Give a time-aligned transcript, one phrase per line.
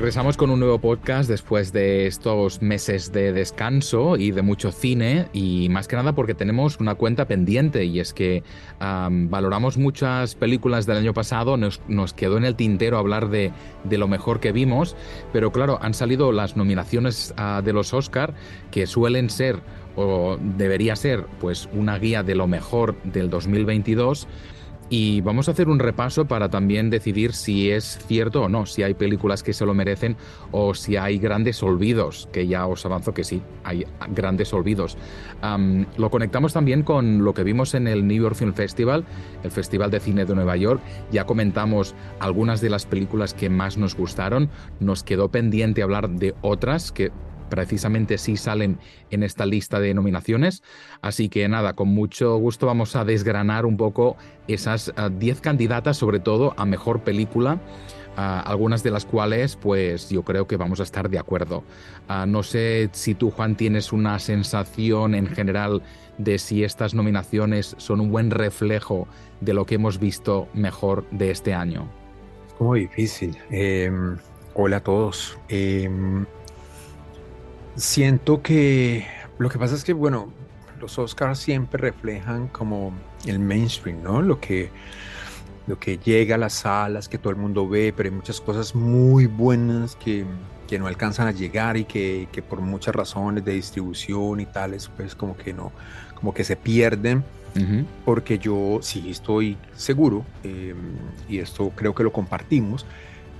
[0.00, 5.28] Regresamos con un nuevo podcast después de estos meses de descanso y de mucho cine
[5.34, 8.42] y más que nada porque tenemos una cuenta pendiente y es que
[8.78, 13.52] valoramos muchas películas del año pasado, nos, quedó en el tintero hablar de,
[13.90, 14.96] lo mejor que vimos,
[15.34, 18.32] pero claro, han salido las nominaciones ah, de los Oscar
[18.70, 19.60] que suelen ser
[19.96, 24.26] o debería ser pues una guía de lo mejor del 2022
[24.90, 28.82] y vamos a hacer un repaso para también decidir si es cierto o no, si
[28.82, 30.16] hay películas que se lo merecen
[30.50, 34.98] o si hay grandes olvidos, que ya os avanzo que sí, hay grandes olvidos.
[35.96, 39.04] lo conectamos también con lo que vimos en el New York Film Festival,
[39.44, 40.80] el Festival de Cine de Nueva York.
[41.12, 44.50] Ya comentamos algunas de las películas que más nos gustaron.
[44.80, 47.12] Nos quedó pendiente hablar de otras que
[47.50, 48.78] precisamente sí salen
[49.10, 50.62] en esta lista de nominaciones.
[51.02, 54.16] Así que nada, con mucho gusto vamos a desgranar un poco
[54.48, 57.60] esas 10 ah, candidatas, sobre todo a mejor película.
[58.16, 61.62] Ah, algunas de las cuales pues yo creo que vamos a estar de acuerdo.
[62.08, 65.82] Ah, no sé si tú Juan tienes una sensación en general
[66.18, 69.08] de si estas nominaciones son un buen reflejo
[69.40, 71.88] de lo que hemos visto mejor de este año.
[72.48, 73.36] Es muy difícil.
[73.50, 74.18] Em,
[74.54, 75.38] hola a todos.
[75.48, 76.26] Em,
[77.76, 79.06] Siento que
[79.38, 80.32] lo que pasa es que, bueno,
[80.80, 82.92] los Oscars siempre reflejan como
[83.26, 84.22] el mainstream, ¿no?
[84.22, 84.70] Lo que,
[85.66, 88.74] lo que llega a las salas, que todo el mundo ve, pero hay muchas cosas
[88.74, 90.24] muy buenas que,
[90.66, 94.90] que no alcanzan a llegar y que, que, por muchas razones de distribución y tales,
[94.96, 95.72] pues como que no,
[96.14, 97.24] como que se pierden.
[98.04, 100.76] Porque yo sí estoy seguro, em,
[101.28, 102.86] y esto creo que lo compartimos,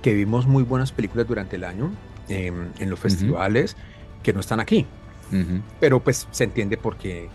[0.01, 1.91] que vimos muy buenas películas durante el año
[2.27, 3.77] em, en los festivales
[4.23, 4.85] que no están aquí.
[5.79, 7.29] Pero pues se entiende por qué,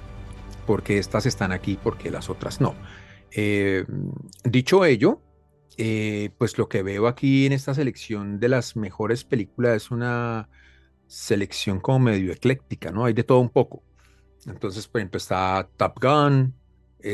[0.66, 2.74] porque estas están aquí, porque las otras no.
[3.30, 3.86] Eh,
[4.44, 5.22] dicho ello,
[5.78, 10.50] eh, pues lo que veo aquí en esta selección de las mejores películas es una
[11.06, 13.04] selección como medio ecléctica, ¿no?
[13.04, 13.82] Hay de todo un poco.
[14.46, 16.54] Entonces, por ejemplo, está Top Gun,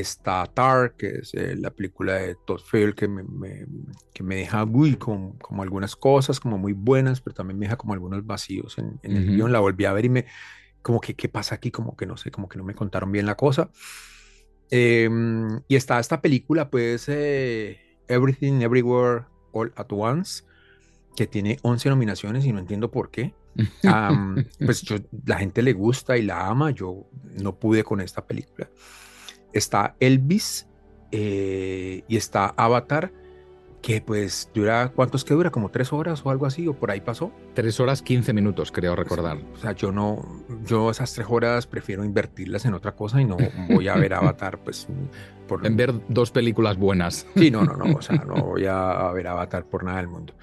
[0.00, 3.24] está Tar, que es eh, la película de Todd Field que me,
[4.12, 7.76] que me deja muy como, como, algunas cosas como muy buenas, pero también me deja
[7.76, 9.52] como algunos vacíos en, el guion.
[9.52, 10.26] La volví a ver y me
[10.80, 13.26] como que qué pasa aquí, como que no sé, como que no me contaron bien
[13.26, 13.70] la cosa.
[14.70, 20.44] Em, y está esta película, pues, eh, Everything Everywhere All at Once,
[21.14, 23.34] que tiene 11 nominaciones y no entiendo por qué.
[24.64, 27.06] pues yo, la gente le gusta y la ama, yo
[27.40, 28.70] no pude con esta película
[29.52, 30.68] está Elvis
[31.10, 33.12] eh, y está Avatar,
[33.82, 35.50] que pues dura, ¿cuántos que dura?
[35.50, 36.68] ¿Como tres horas o algo así?
[36.68, 37.32] ¿O por ahí pasó?
[37.54, 39.38] Tres horas, quince minutos, creo recordar.
[39.54, 40.24] O sea, yo no,
[40.64, 43.36] yo esas tres horas prefiero invertirlas en otra cosa y no
[43.68, 44.86] voy a ver Avatar, pues...
[45.48, 45.66] Por...
[45.66, 47.26] En ver dos películas buenas.
[47.34, 50.34] Sí, no, no, no, o sea, no voy a ver Avatar por nada del mundo.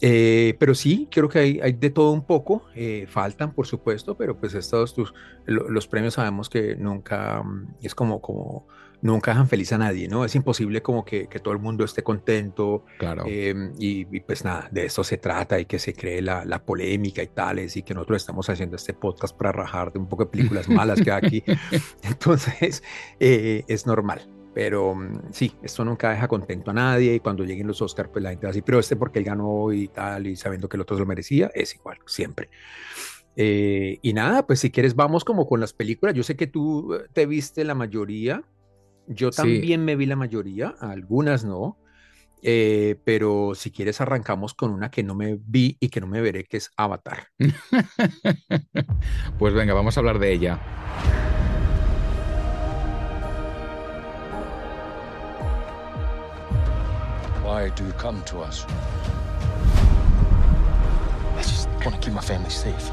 [0.00, 4.16] Eh, pero sí, creo que hay, hay de todo un poco, eh, faltan por supuesto,
[4.16, 5.12] pero pues estos tus,
[5.46, 8.66] los premios sabemos que nunca, mm, es como, como,
[9.02, 10.24] nunca dejan feliz a nadie, ¿no?
[10.24, 12.84] Es imposible como que, que todo el mundo esté contento.
[12.98, 13.24] Claro.
[13.26, 17.22] Em, y, pues nada, de eso se trata y que se cree la, la, polémica
[17.22, 20.30] y tales, y que nosotros estamos haciendo este podcast para rajar de un poco de
[20.30, 21.44] películas malas que hay aquí.
[22.02, 22.82] Entonces,
[23.18, 24.39] eh, es normal.
[24.54, 28.22] Pero mm, sí, esto nunca deja contento a nadie y cuando lleguen los Oscars, pues
[28.22, 30.76] la gente va a decir, pero este porque él ganó y tal, y sabiendo que
[30.76, 32.50] el otro se lo merecía, es igual, siempre.
[33.36, 36.14] Eh, y nada, pues si quieres vamos como con las películas.
[36.14, 38.42] Yo sé que tú eh, te viste la mayoría,
[39.06, 41.78] yo también me vi la mayoría, algunas no,
[42.42, 46.20] eh, pero si quieres arrancamos con una que no me vi y que no me
[46.20, 47.28] veré, que es Avatar.
[49.38, 50.60] pues venga, vamos a hablar de ella.
[57.50, 58.64] Why do you come to us?
[61.34, 62.92] I just want to keep my family safe.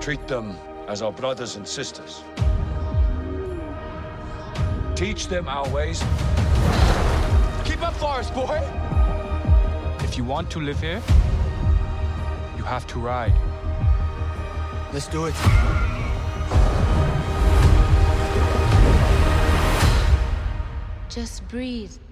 [0.00, 0.56] Treat them
[0.86, 2.22] as our brothers and sisters.
[4.94, 5.98] Teach them our ways.
[7.64, 8.60] Keep up, Forest Boy!
[10.04, 11.02] If you want to live here,
[12.56, 13.34] you have to ride.
[14.92, 15.91] Let's do it.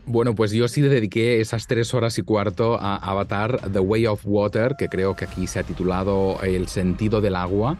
[0.06, 4.22] Bueno, pues yo sí dediqué esas tres horas y cuarto a Avatar The Way of
[4.24, 7.78] Water, que creo que aquí se ha titulado El sentido del agua.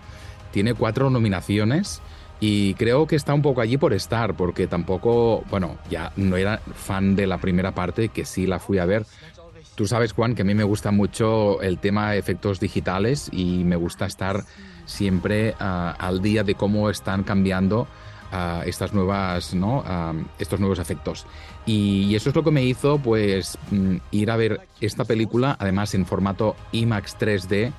[0.50, 2.00] Tiene cuatro nominaciones
[2.40, 6.58] y creo que está un poco allí por estar, porque tampoco, bueno, ya no era
[6.75, 9.05] fan de la primera parte, que sí la fui a ver.
[9.75, 13.64] Tú sabes, Juan, que a mí me gusta mucho el tema de efectos digitales y
[13.64, 14.44] me gusta estar
[14.87, 17.87] siempre ah, al día de cómo están cambiando
[18.65, 19.85] estas nuevas, ¿no?
[20.38, 21.27] estos nuevos efectos.
[21.67, 25.94] Y, eso es lo que me hizo pues mm, ir a ver esta película, además
[25.94, 27.73] en formato IMAX 3D.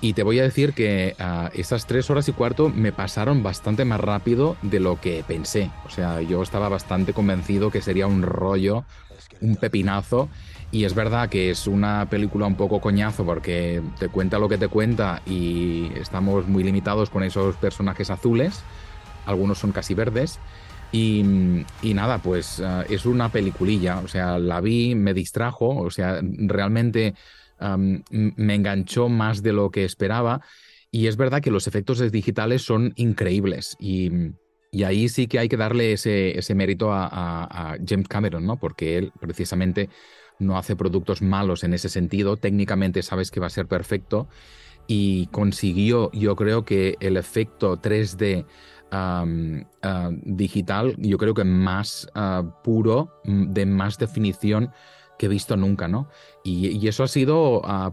[0.00, 3.86] Y te voy a decir que uh, esas tres horas y cuarto me pasaron bastante
[3.86, 5.70] más rápido de lo que pensé.
[5.86, 8.84] O sea, yo estaba bastante convencido que sería un rollo,
[9.40, 10.28] un pepinazo.
[10.70, 14.58] Y es verdad que es una película un poco coñazo porque te cuenta lo que
[14.58, 18.62] te cuenta y estamos muy limitados con esos personajes azules.
[19.26, 20.38] Algunos son casi verdes.
[20.92, 21.24] Y,
[21.82, 23.98] nada, pues uh, es una peliculilla.
[23.98, 25.68] O sea, la vi, me distrajo.
[25.70, 27.14] O sea, realmente
[28.10, 30.40] me enganchó más de lo que esperaba.
[30.90, 33.76] Y es verdad que los efectos digitales son increíbles.
[33.80, 34.10] Y,
[34.84, 38.60] ahí sí que hay que darle ese, mérito a, James Cameron, ¿no?
[38.60, 39.88] Porque él precisamente
[40.38, 42.36] no hace productos malos en ese sentido.
[42.36, 44.28] Técnicamente sabes que va a ser perfecto.
[44.86, 48.44] Y consiguió, yo creo que el efecto 3D
[48.90, 49.24] ah,
[50.22, 54.70] digital, yo creo que más ah, puro, de más definición
[55.18, 56.08] que he visto nunca, ¿no?
[56.42, 57.92] Y, eso ha sido a,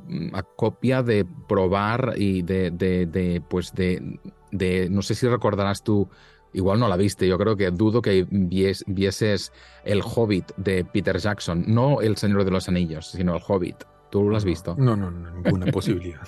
[0.55, 4.19] copia de probar y de, de, pues de,
[4.51, 6.09] de, no sé si recordarás tú,
[6.53, 9.53] igual no la viste, yo creo que dudo que vieses
[9.83, 13.83] El Hobbit de Peter Jackson, no El Señor de los Anillos, sino El Hobbit.
[14.09, 14.75] ¿Tú lo has visto?
[14.77, 16.27] No, no, no ninguna posibilidad.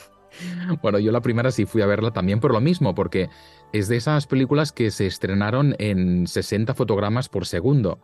[0.82, 3.30] Bueno, yo la primera sí fui a verla también por lo mismo, porque
[3.74, 8.00] es de esas películas que se estrenaron en 60 fotogramas por segundo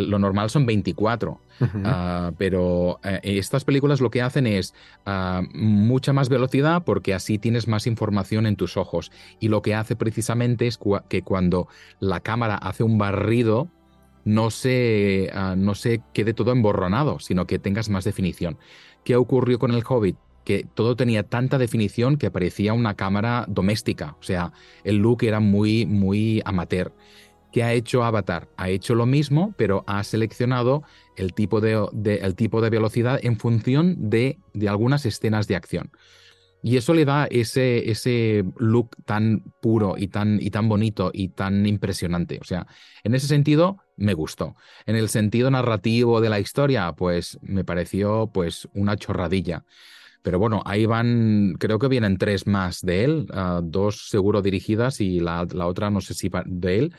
[0.00, 1.40] lo normal son 24,
[1.84, 7.38] ah, pero eh, estas películas lo que hacen es ah, mucha más velocidad porque así
[7.38, 9.12] tienes más información en tus ojos.
[9.40, 10.78] Y lo que hace precisamente es
[11.08, 11.68] que cuando
[12.00, 13.68] la cámara hace un barrido,
[14.24, 18.58] no se, ah, no se quede todo emborronado, sino que tengas más definición.
[19.04, 20.16] ¿Qué ocurrió con el Hobbit?
[20.44, 24.52] Que todo tenía tanta definición que parecía una cámara doméstica, o sea,
[24.84, 26.92] el look era muy, muy amateur.
[27.52, 28.48] ¿Qué ha hecho Avatar?
[28.56, 30.82] Ha hecho lo mismo, pero ha seleccionado
[31.16, 31.86] el tipo de,
[32.22, 35.90] el tipo de velocidad en función de, de, algunas escenas de acción.
[36.62, 41.28] Y eso le da ese, ese look tan puro y tan, y tan bonito y
[41.28, 42.38] tan impresionante.
[42.40, 42.66] O sea,
[43.04, 44.56] en ese sentido, me gustó.
[44.86, 49.64] En el sentido narrativo de la historia, pues me pareció pues una chorradilla.
[50.22, 55.00] Pero bueno, ahí van, creo que vienen tres más de él, ah, dos seguro dirigidas
[55.00, 56.94] y la, la, otra no sé si de él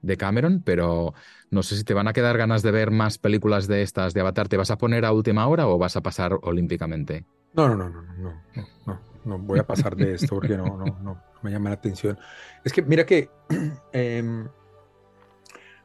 [0.00, 1.14] de Cameron, pero
[1.50, 4.20] no sé si te van a quedar ganas de ver más películas de estas de
[4.20, 4.48] Avatar.
[4.48, 7.24] ¿Te vas a poner a última hora o vas a pasar olímpicamente?
[7.54, 8.42] No, no, no, no, no,
[8.86, 12.18] no, no, voy a pasar de esto porque no, no, no, me llama la atención.
[12.64, 13.30] Es que mira que,
[13.92, 14.48] em,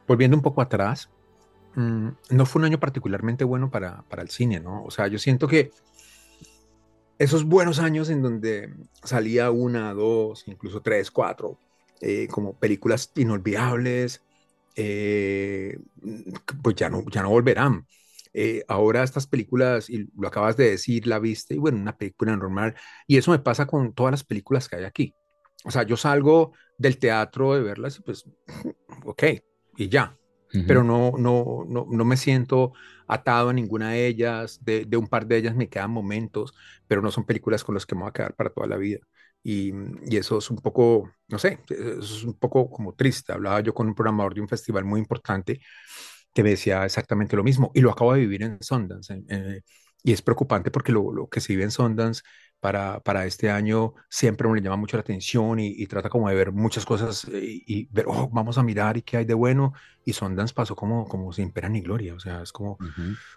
[0.06, 1.10] volviendo un poco atrás,
[1.74, 4.82] mm, no fue un año particularmente bueno para, para el cine, ¿no?
[4.84, 5.70] O sea, yo siento que
[7.18, 8.72] esos buenos años en donde
[9.02, 11.58] salía una, dos, incluso tres, cuatro
[12.00, 14.22] eh, como películas inolvidables,
[14.76, 15.78] eh,
[16.62, 17.86] pues ya no, ya no volverán.
[18.32, 22.36] Eh, ahora estas películas, y lo acabas de decir, la viste, y bueno, una película
[22.36, 25.14] normal, y eso me pasa con todas las películas que hay aquí.
[25.64, 28.24] O sea, yo salgo del teatro de verlas y pues,
[29.04, 29.24] ok,
[29.76, 30.16] y ya.
[30.66, 32.72] Pero no, no, no, no me siento
[33.08, 36.54] atado a ninguna de ellas, de, de, un par de ellas me quedan momentos,
[36.86, 39.00] pero no son películas con las que me voy a quedar para toda la vida.
[39.42, 39.72] Y,
[40.16, 43.32] eso es un poco, no sé, eso es un poco como triste.
[43.32, 45.60] Hablaba yo con un programador de un festival muy importante
[46.34, 49.24] que me decía exactamente lo mismo y lo acabo de vivir en Sundance.
[50.08, 52.22] Y es preocupante porque lo, lo, que se vive en Sundance
[52.60, 56.50] para, para este año siempre me llama mucho la atención y, trata como de ver
[56.50, 59.74] muchas cosas eh, y, ver, oh, vamos a mirar y qué hay de bueno.
[60.06, 62.78] Y Sundance pasó como, como sin pena ni gloria, o sea, es como,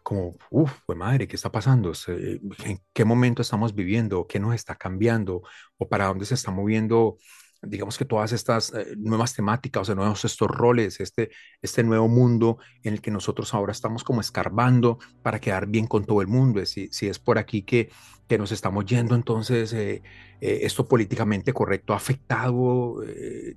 [0.02, 1.92] como uff, pues madre, ¿qué está pasando?
[2.08, 4.26] ¿En qué momento estamos viviendo?
[4.26, 5.44] ¿Qué nos está cambiando?
[5.78, 7.18] ¿O para dónde se está moviendo?
[7.62, 11.30] Digamos que todas estas eh, nuevas temáticas, o sea, nuevos estos roles, este,
[11.62, 16.06] este nuevo mundo en el que nosotros ahora estamos como escarbando para quedar bien con
[16.06, 16.66] todo el mundo.
[16.66, 17.90] Si, si es por aquí que,
[18.28, 20.02] que nos estamos yendo, entonces eh,
[20.42, 23.04] eh, esto políticamente correcto ha afectado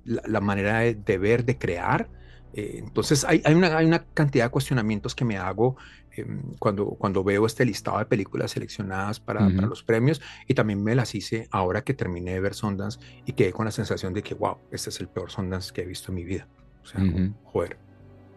[0.03, 2.09] la, manera de, ver, de crear.
[2.57, 5.75] Entonces hay, hay, una, hay una cantidad de cuestionamientos que me hago
[6.17, 10.81] Em, cuando, cuando veo este listado de películas seleccionadas para, para, los premios y también
[10.81, 14.23] me las hice ahora que terminé de ver Sundance y quedé con la sensación de
[14.23, 16.47] que, wow, este es el peor Sundance que he visto en mi vida.
[16.83, 17.01] O sea,
[17.43, 17.77] joder,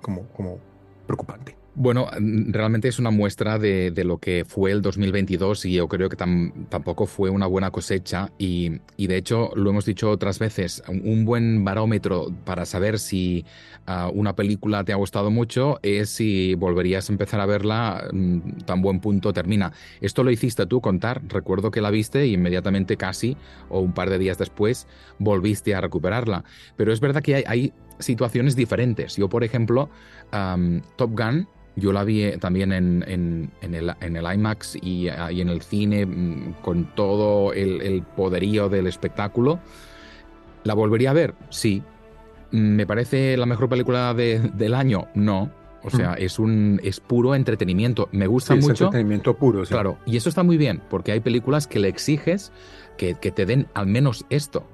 [0.01, 0.59] como, como
[1.07, 1.57] preocupante.
[1.81, 6.09] Bueno, mm, realmente es una muestra de, lo que fue el 2022 y yo creo
[6.09, 11.25] que tampoco fue una buena cosecha y, de hecho lo hemos dicho otras veces, un
[11.25, 13.45] buen barómetro para saber si
[13.87, 18.65] ah, una película te ha gustado mucho es si volverías a empezar a verla mm,
[18.67, 19.73] tan buen punto termina.
[20.01, 23.37] Esto lo hiciste tú contar, recuerdo que la viste y inmediatamente casi
[23.69, 24.89] o un par de días después
[25.21, 26.43] volviste a recuperarla,
[26.77, 29.17] pero es verdad que hay, situaciones diferentes.
[29.17, 29.91] Yo, por ejemplo,
[30.97, 36.57] Top Gun, yo la vi eh, también en, el, IMAX y, en el cine mm,
[36.63, 39.61] con todo el, poderío del espectáculo.
[40.65, 41.35] ¿La volvería a ver?
[41.51, 41.83] Sí.
[42.51, 45.09] ¿Me parece la mejor película del año?
[45.15, 45.51] No.
[45.85, 46.17] O sea, mm.
[46.19, 48.09] es un es puro entretenimiento.
[48.13, 48.73] Me gusta mucho.
[48.73, 49.73] Es entretenimiento puro, sí.
[49.73, 52.53] Claro, y eso está muy bien, porque hay películas que le exiges
[52.97, 54.67] que, que te den al menos esto.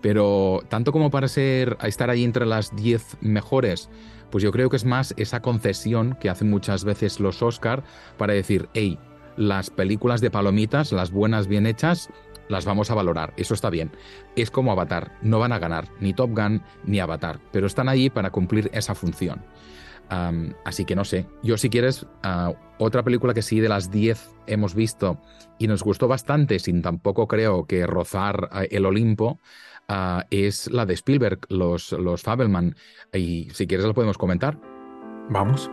[0.00, 3.90] Pero tanto como para ser, estar ahí entre las 10 mejores,
[4.30, 7.82] pues yo creo que es más esa concesión que hacen muchas veces los Oscar
[8.16, 8.98] para decir, hey,
[9.36, 12.10] las películas de palomitas, las buenas bien hechas,
[12.50, 13.32] las vamos a valorar.
[13.36, 13.92] Eso está bien.
[14.36, 15.12] Es como Avatar.
[15.22, 18.94] No van a ganar ni Top Gun ni Avatar, pero están allí para cumplir esa
[18.94, 19.42] función.
[20.64, 21.26] así que no sé.
[21.42, 25.20] Yo si quieres, ah, otra película que sí de las 10 hemos visto
[25.58, 29.38] y nos gustó bastante, sin tampoco creo que rozar ah, el Olimpo,
[29.90, 32.76] uh, es la de Spielberg, los, los Fabelman.
[33.12, 34.56] Y si quieres la podemos comentar.
[35.30, 35.68] Vamos.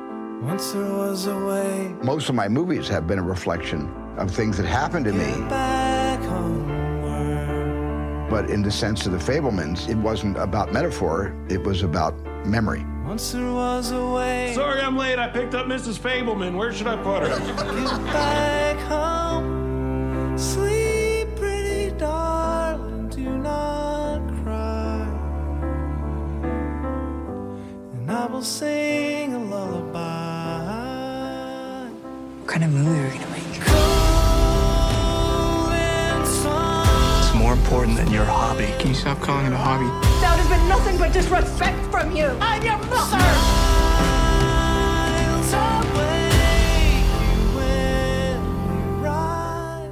[2.04, 5.34] Most of my movies have been a reflection of things that happened to me.
[8.30, 12.14] But in the sense of the Fablemans, it wasn't about metaphor, it was about
[12.46, 12.86] memory.
[13.06, 14.52] Once there was a way.
[14.54, 15.18] Sorry I'm late.
[15.18, 15.98] I picked up Mrs.
[15.98, 16.58] Fableman.
[16.58, 17.30] Where should I put her?
[17.30, 20.38] Get back home.
[20.38, 22.27] Sleep, pretty darling.
[28.18, 30.00] I will sing a lullaby.
[32.40, 33.46] What kind of movie are we gonna make?
[37.22, 38.74] It's more important than your hobby.
[38.80, 39.86] Can you stop calling it a hobby?
[40.20, 42.26] That has been nothing but disrespect from you.
[42.42, 43.22] I'm your mother.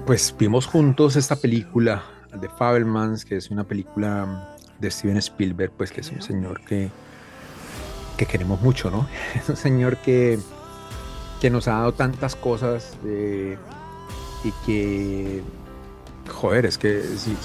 [0.07, 2.01] Pues vimos juntos esta película
[2.33, 6.89] de Fabelmans, que es una película de Steven Spielberg, pues que es un señor que
[8.15, 9.07] que queremos mucho, ¿no?
[9.35, 10.39] Es un señor que,
[11.41, 13.57] que nos ha dado tantas cosas eh,
[14.43, 15.41] y que,
[16.29, 17.35] joder, es que si,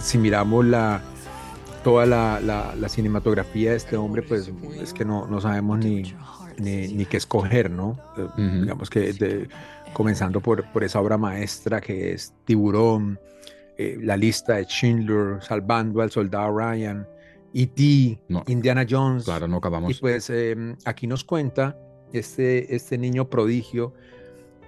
[0.00, 1.02] si, miramos la,
[1.84, 6.14] toda la, la, cinematografía de este hombre, pues es que no, no sabemos ni,
[6.58, 7.98] ni, qué escoger, ¿no?
[8.16, 9.48] Eh, digamos que
[9.92, 13.18] comenzando por, por esa obra maestra que es Tiburón,
[13.78, 17.06] eh, la lista de Schindler, Salvando al Soldado Ryan,
[17.54, 17.82] E.T.,
[18.46, 19.24] Indiana Jones.
[19.24, 19.90] Claro, no acabamos.
[19.90, 21.78] Y pues em, aquí nos cuenta
[22.12, 23.94] este, este niño prodigio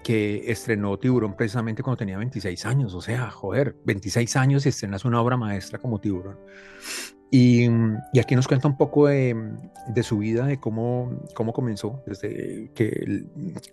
[0.03, 2.95] que estrenó Tiburón precisamente cuando tenía 26 años.
[2.95, 6.37] O sea, joder, 26 años y estrenas una obra maestra como Tiburón.
[7.31, 7.69] Y,
[8.13, 9.35] y aquí nos cuenta un poco de,
[9.89, 13.25] de, su vida, de cómo, cómo comenzó, desde que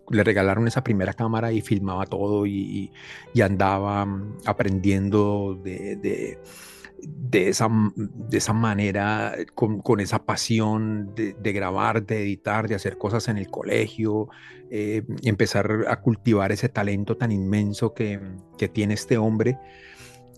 [0.10, 2.92] le regalaron esa primera cámara y filmaba todo y,
[3.36, 4.08] y andaba
[4.46, 6.40] aprendiendo de, de
[7.02, 13.28] de esa, de esa manera, con, esa pasión de, grabar, de editar, de hacer cosas
[13.28, 14.30] en el colegio,
[14.70, 18.20] eh, y empezar a cultivar ese talento tan inmenso que,
[18.74, 19.58] tiene este hombre.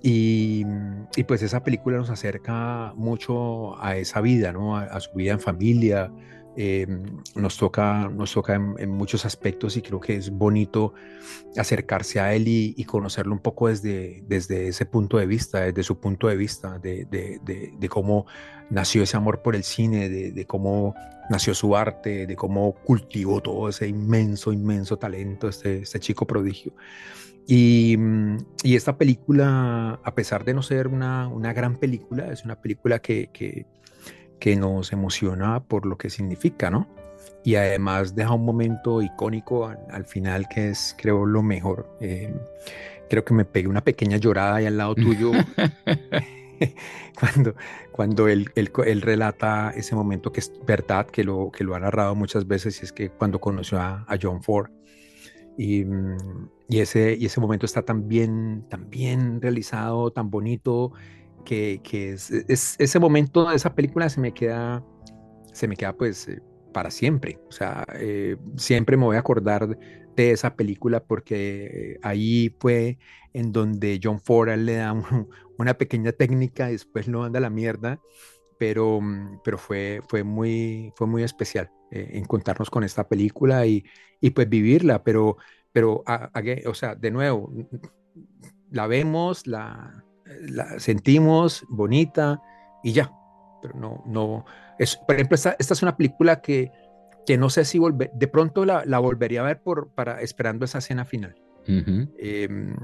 [0.02, 0.66] Y,
[1.28, 4.78] pues esa película nos acerca mucho a esa vida, ¿no?
[4.78, 6.12] a su vida en familia,
[6.56, 6.86] eh,
[7.36, 10.94] nos toca, nos toca en, muchos aspectos y creo que es bonito
[11.58, 16.00] acercarse a él y, conocerlo un poco desde, desde ese punto de vista, desde su
[16.00, 18.28] punto de vista, de, de, cómo
[18.70, 20.94] nació ese amor por el cine, de, cómo
[21.30, 26.74] nació su arte, de cómo cultivó todo ese inmenso, inmenso talento, este, este chico prodigio.
[27.48, 27.98] Y,
[28.64, 33.00] y, esta película, a pesar de no ser una, una gran película, es una película
[33.00, 33.66] que
[34.44, 36.86] que nos emociona por lo que significa, ¿no?
[37.46, 41.88] Y además deja un momento icónico al, final que es, creo, lo mejor.
[42.02, 42.36] Eh,
[43.10, 45.32] creo que me pegué una pequeña llorada ahí al lado tuyo
[47.18, 47.56] cuando,
[47.94, 52.14] cuando él, él, relata ese momento que es verdad, que lo, que lo ha narrado
[52.14, 54.70] muchas veces, y es que cuando conoció a, John Ford.
[55.58, 55.86] Y,
[56.68, 60.92] y, ese, y ese momento está tan bien, tan bien realizado, tan bonito,
[61.44, 64.84] que, es, ese momento de esa película se me queda,
[65.52, 66.42] se me queda pues eh,
[66.74, 67.40] para siempre.
[67.48, 69.78] O sea, eh, siempre me voy a acordar
[70.16, 72.98] de esa película porque ahí fue
[73.34, 74.94] en donde John Ford le da
[75.58, 78.00] una pequeña técnica, después lo anda a la mierda,
[78.58, 83.84] pero, mm, pero fue, fue, muy, fue muy especial eh, encontrarnos con esta película y,
[84.22, 85.38] y pues vivirla, pero,
[85.72, 86.04] pero
[86.66, 87.52] o sea, de nuevo,
[88.70, 92.42] la vemos, la, la sentimos bonita
[92.84, 93.12] y ya,
[93.62, 94.46] pero no, no,
[94.78, 96.72] es, por ejemplo, esta, esta es una película que,
[97.26, 100.66] que no sé si volver, de pronto la, la, volvería a ver por, para, esperando
[100.66, 101.36] esa escena final.
[101.66, 102.76] Em,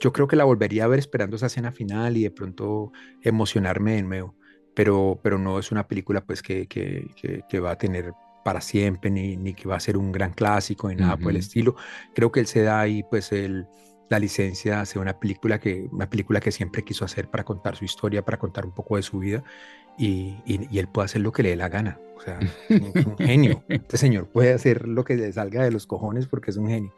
[0.00, 2.90] yo creo que la volvería a ver esperando esa escena final y de pronto
[3.22, 4.34] emocionarme de nuevo,
[4.74, 7.08] pero, pero no es una película pues que, que,
[7.48, 8.12] que, va a tener
[8.44, 11.36] para siempre ni, ni, que va a ser un gran clásico ni nada por el
[11.36, 11.76] estilo.
[12.16, 13.68] Creo que él se da ahí pues el,
[14.08, 17.84] la licencia hace una película que una película que siempre quiso hacer para contar su
[17.84, 19.42] historia, para contar un poco de su vida
[19.98, 21.98] y, y, él puede hacer lo que le dé la gana.
[22.16, 23.64] O sea, es un genio.
[23.68, 26.94] Este señor puede hacer lo que le salga de los cojones porque es un genio.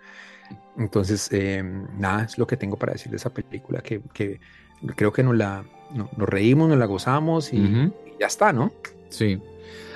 [0.77, 4.41] Entonces, em, nada, es lo que tengo para decir de esa película, que, que
[4.97, 8.73] creo que nos la nos reímos, nos la gozamos y, ya está, ¿no?
[9.09, 9.41] Sí.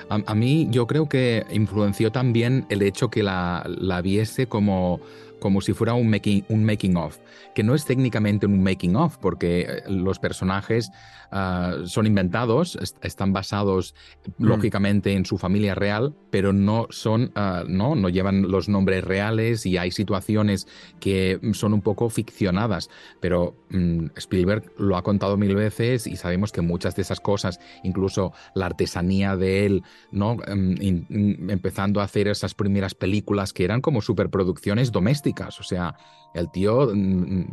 [0.09, 4.99] A, a, mí yo creo que influenció también el hecho que la, la viese como
[5.43, 7.19] como si fuera un making, un making of,
[7.53, 10.89] que no es técnicamente un making of, porque eh, los personajes
[11.35, 13.95] Ah, son inventados, están basados
[14.37, 14.45] mm.
[14.45, 19.65] lógicamente en su familia real, pero no son, ah, no, no llevan los nombres reales
[19.65, 20.67] y hay situaciones
[20.99, 22.91] que son un poco ficcionadas.
[23.19, 27.59] Pero mm, Spielberg lo ha contado mil veces y sabemos que muchas de esas cosas,
[27.81, 30.35] incluso la artesanía de él, ¿no?
[30.35, 35.95] Mm, empezando a hacer esas primeras películas que eran como superproducciones domésticas, o sea,
[36.33, 36.91] el tío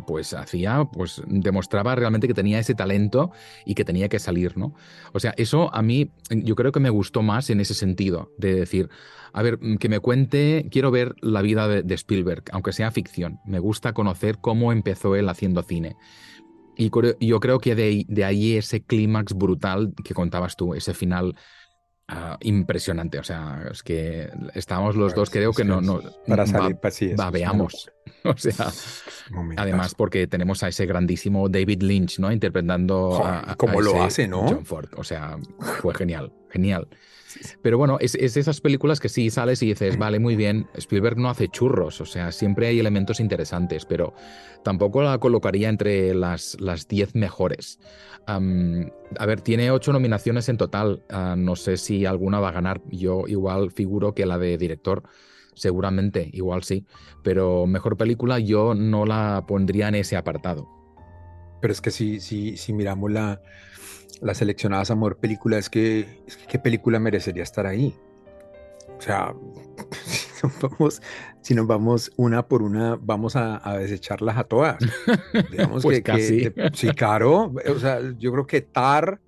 [0.06, 3.30] pues hacía, pues demostraba realmente que tenía ese talento
[3.64, 4.74] y que tenía que salir, ¿no?
[5.12, 8.54] O sea, eso a mí yo creo que me gustó más en ese sentido, de
[8.54, 8.88] decir,
[9.32, 13.58] a ver, que me cuente, quiero ver la vida de, Spielberg, aunque sea ficción, me
[13.58, 15.96] gusta conocer cómo empezó él haciendo cine.
[16.76, 16.90] Y
[17.20, 21.34] yo creo que de, de ahí ese clímax brutal que contabas tú, ese final
[22.12, 23.18] Ah, impresionante.
[23.20, 27.16] O sea, es que estábamos los dos, creo que no, no para salir, va, pues
[27.16, 27.90] babeamos.
[28.22, 28.70] O sea,
[29.56, 32.30] además porque tenemos a ese grandísimo David Lynch, ¿no?
[32.30, 34.46] Interpretando a, como lo hace, ¿no?
[34.46, 34.90] John Ford.
[34.96, 35.38] O sea,
[35.80, 36.86] fue genial, genial.
[37.62, 41.18] Pero bueno, es, es, esas películas que sí sales y dices, vale, muy bien, Spielberg
[41.18, 44.14] no hace churros, o sea, siempre hay elementos interesantes, pero
[44.62, 46.56] tampoco la colocaría entre las
[46.88, 47.78] 10 mejores.
[48.26, 52.80] a ver, tiene ocho nominaciones en total, ah, no sé si alguna va a ganar,
[52.90, 55.02] yo igual figuro que la de director.
[55.52, 56.86] Seguramente, igual sí,
[57.22, 60.68] pero mejor película yo no la pondría en ese apartado.
[61.60, 63.42] Pero es que si, si, si miramos la,
[64.20, 67.96] las seleccionadas a mejor película, es que, ¿qué película merecería estar ahí?
[68.98, 69.35] O sea,
[70.02, 71.02] si nos vamos,
[71.40, 74.76] si nos vamos una por una, vamos a, desecharlas a todas.
[75.50, 77.52] Digamos pues que, sí, claro.
[77.66, 79.20] O sea, yo creo que Tar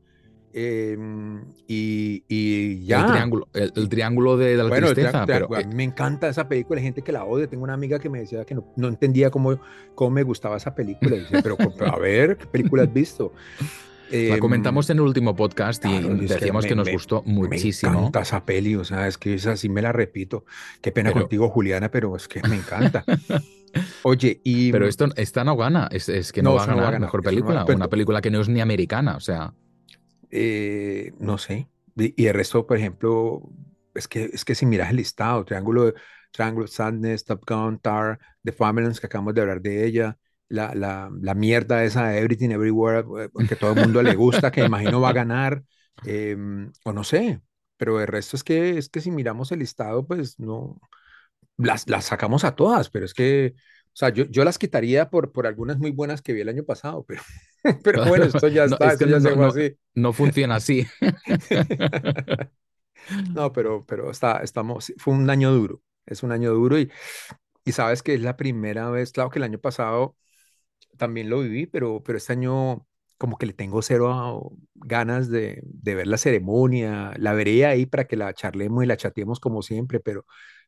[0.52, 3.07] em, y, ya.
[3.07, 5.24] El triángulo, el, triángulo de, la tristeza.
[5.24, 6.78] pero, a mí me encanta esa película.
[6.78, 7.46] Hay gente que la odia.
[7.46, 9.59] Tengo una amiga que me decía que no, entendía cómo,
[9.94, 11.16] cómo me gustaba esa película.
[11.42, 13.33] pero, pero a ver, ¿qué película has visto?
[14.12, 17.92] La em, comentamos en el último podcast y decíamos que, nos gustó muchísimo.
[17.92, 20.44] Me encanta esa peli, o sea, es que es así, me la repito.
[20.81, 23.05] Qué pena contigo, Juliana, pero es que me encanta.
[24.03, 24.70] Oye, y.
[24.70, 27.64] Pero esto, esta no gana, es, que no, va a ganar mejor película.
[27.64, 29.55] una película que no es ni americana, o sea.
[30.31, 31.68] Eh, no sé.
[31.96, 33.42] Y, el resto, por ejemplo,
[33.94, 35.94] es que, es que si miras el listado, Triángulo,
[36.31, 40.18] Triángulo Sadness, Top Gun, Tar, The Family, que acabamos de hablar de ella,
[40.52, 44.64] la, la, la, mierda esa Everything Everywhere, eh, que todo el mundo le gusta, que
[44.64, 45.64] imagino va a ganar,
[46.04, 47.40] em, o no sé,
[47.78, 50.78] pero el resto es que, es que si miramos el listado, pues no,
[51.56, 55.32] las, las sacamos a todas, pero es que, o sea, yo, yo las quitaría por,
[55.32, 57.22] por algunas muy buenas que vi el año pasado, pero,
[57.82, 59.74] pero bueno, esto ya está, esto ya no, así.
[59.94, 60.86] No funciona así.
[63.32, 66.90] no, pero, pero está, estamos, fue un año duro, es un año duro y,
[67.64, 70.14] y sabes que es la primera vez, claro que el año pasado
[71.02, 72.86] también lo viví, pero, pero este año
[73.18, 77.12] como que le tengo cero ganas de, de, ver la ceremonia.
[77.16, 80.24] La veré ahí para que la charlemos y la chateemos como siempre, pero,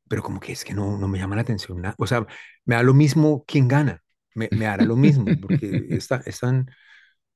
[0.08, 1.80] pero como que es que no, no me llama la atención.
[1.80, 1.94] Nada.
[1.98, 2.26] O sea,
[2.64, 4.02] me da lo mismo quién gana.
[4.34, 6.68] Me, me hará lo mismo, porque está, están,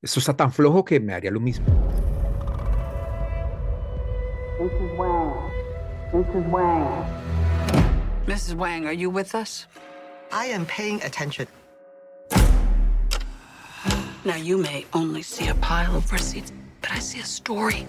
[0.03, 1.67] esto está tan flojo que me haría lo mismo.
[4.59, 4.99] Mrs.
[4.99, 5.35] Wang.
[6.13, 6.51] Mrs.
[6.51, 7.05] Wang.
[8.27, 8.55] Mrs.
[8.57, 9.69] Wang, are you with us?
[10.33, 11.47] I am paying attention.
[14.29, 17.87] Now, you may only see a pile of receipts, but I see a story.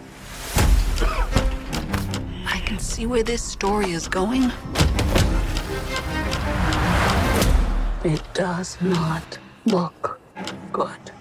[2.45, 4.49] I can see where this story is going.
[8.05, 10.21] It does not look
[10.71, 11.11] good.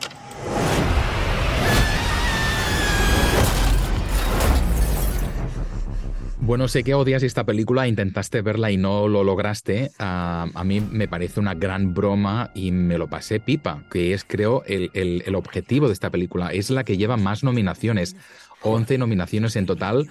[6.48, 9.90] Bueno, sé que odias esta película, intentaste verla y no lo lograste.
[9.98, 14.24] Ah, a mí me parece una gran broma y me lo pasé pipa, que es
[14.24, 16.50] creo el, el, objetivo de esta película.
[16.50, 18.16] Es la que lleva más nominaciones.
[18.62, 20.08] 11 nominaciones en total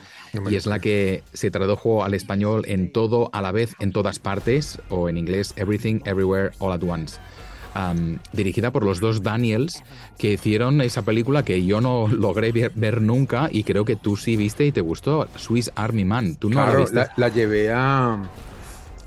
[0.48, 4.20] y es la que se tradujo al español en todo a la vez en todas
[4.20, 7.20] partes o en inglés Everything Everywhere All at Once
[8.34, 9.84] dirigida por los dos Daniels
[10.18, 14.36] que hicieron esa película que yo no logré ver, nunca y creo que tú sí
[14.36, 16.36] viste y te gustó, Swiss Army Man.
[16.36, 18.18] ¿Tú no la, la, llevé a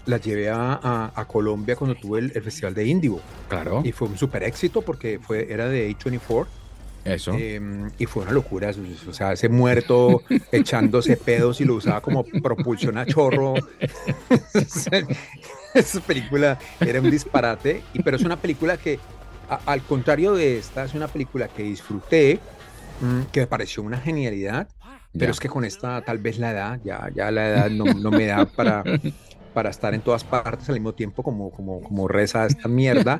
[0.06, 3.20] la llevé a, Colombia cuando tuve el, festival de Indigo.
[3.48, 3.82] Claro.
[3.84, 6.46] Y fue un súper éxito porque fue, era de A24.
[7.04, 7.32] Eso.
[7.32, 8.72] Em, y fue una locura.
[9.08, 13.54] O sea, ese muerto echándose pedos y lo usaba como propulsión a chorro.
[15.74, 18.98] esa película era un disparate, y, pero es una película que,
[19.66, 22.40] al contrario de esta, es una película que disfruté,
[23.00, 24.68] mm, que me pareció una genialidad,
[25.16, 28.10] pero es que con esta tal vez la edad, ya, ya la edad no, no
[28.10, 28.84] me da para,
[29.52, 33.18] para estar en todas partes al mismo tiempo como, como, como reza esta mierda.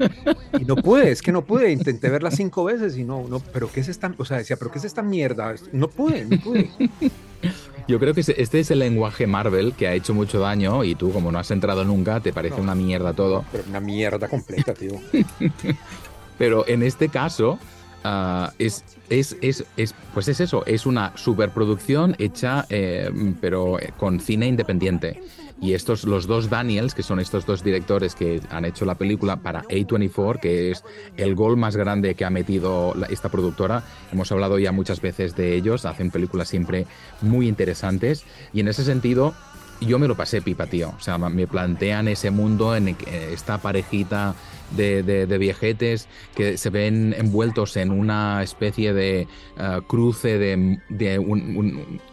[0.59, 1.73] Y no pude, es que no pude.
[1.73, 4.13] Intenté verla cinco veces y no, no, pero ¿qué es esta?
[4.19, 5.55] O sea, decía, pero ¿qué es esta mierda?
[5.73, 6.71] No pude, no pude.
[7.89, 11.13] Yo creo que este es el lenguaje Marvel que ha hecho mucho daño y tú,
[11.13, 13.45] como no has entrado nunca, te parece una mierda todo.
[13.51, 14.93] Pero una mierda completa, tío.
[16.39, 17.59] pero en este caso,
[18.05, 24.21] ah, es, es, es, es, pues es eso, es una superproducción hecha, eh, pero con
[24.21, 25.21] cine independiente.
[25.61, 29.37] Y estos, los dos Daniels, que son estos dos directores que han hecho la película
[29.37, 30.83] para A24, que es
[31.19, 33.83] el gol más grande que ha metido esta productora.
[34.11, 36.87] Hemos hablado ya muchas veces de ellos, hacen películas siempre
[37.21, 38.25] muy interesantes.
[38.55, 39.35] Y en ese sentido,
[39.81, 40.95] yo me lo pasé pipa, tío.
[40.97, 42.97] O sea, me plantean ese mundo en
[43.33, 44.35] esta parejita
[44.77, 49.23] de, de, viejetes que se ven envueltos en una especie de
[49.59, 51.19] eh, cruce de,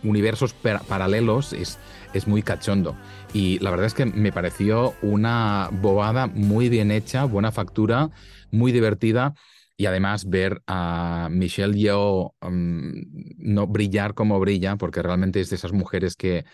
[0.04, 0.54] universos
[0.88, 1.54] paralelos.
[1.54, 1.78] Es,
[2.14, 2.96] es muy cachondo.
[3.34, 8.10] Y la verdad es que me pareció una bobada muy bien hecha, buena factura,
[8.52, 9.34] muy divertida.
[9.76, 13.02] Y además ver a Michelle Yeoh mm,
[13.38, 16.46] no brillar como brilla, porque realmente es de esas mujeres que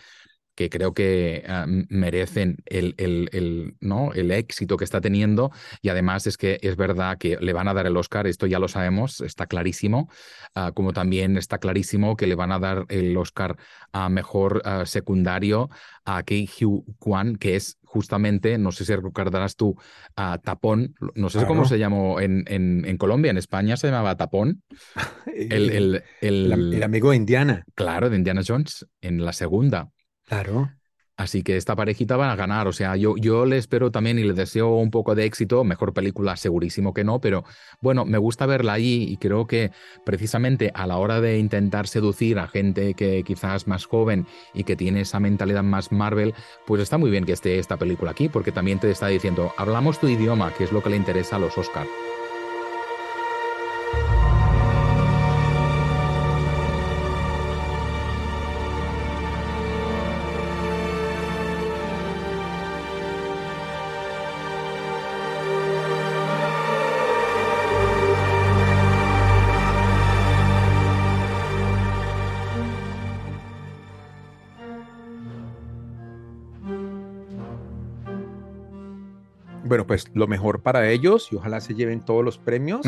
[0.54, 4.12] que creo que ah, merecen el, el, ¿no?
[4.12, 5.50] el éxito que está teniendo
[5.82, 8.58] y además es que es verdad que le van a dar el Oscar, esto ya
[8.58, 10.08] lo sabemos, está clarísimo,
[10.54, 13.56] ah, como también está clarísimo que le van a dar el Oscar
[13.92, 15.70] a mejor ah, secundario
[16.04, 19.76] a Kei Hugh Kwan, que es justamente, no sé si recordarás tú,
[20.16, 24.62] a Tapón, no sé cómo se llamó en, en, Colombia, en España se llamaba Tapón.
[25.32, 27.64] el, el, el, amigo de Indiana.
[27.76, 29.90] Claro, de Indiana Jones, en la segunda.
[30.26, 30.70] Claro.
[31.16, 32.66] Así que esta parejita van a ganar.
[32.66, 35.62] O sea, yo, yo le espero también y le deseo un poco de éxito.
[35.62, 37.44] Mejor película, segurísimo que no, pero
[37.80, 39.70] bueno, me gusta verla allí y creo que
[40.04, 44.74] precisamente a la hora de intentar seducir a gente que quizás más joven y que
[44.74, 46.34] tiene esa mentalidad más Marvel,
[46.66, 50.00] pues está muy bien que esté esta película aquí, porque también te está diciendo, hablamos
[50.00, 51.88] tu idioma, que es lo que le interesa a los Oscars.
[79.74, 82.86] Bueno, pues lo mejor para ellos y ojalá se lleven todos los premios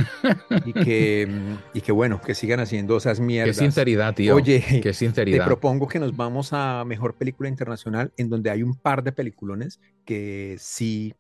[0.65, 1.29] y que,
[1.75, 3.57] y que bueno, que sigan haciendo esas mierdas.
[3.57, 4.37] Qué sinceridad, tío.
[4.37, 5.39] Oye, qué sinceridad.
[5.39, 9.11] Te propongo que nos vamos a Mejor Película Internacional en donde hay un par de
[9.11, 11.13] peliculones que sí,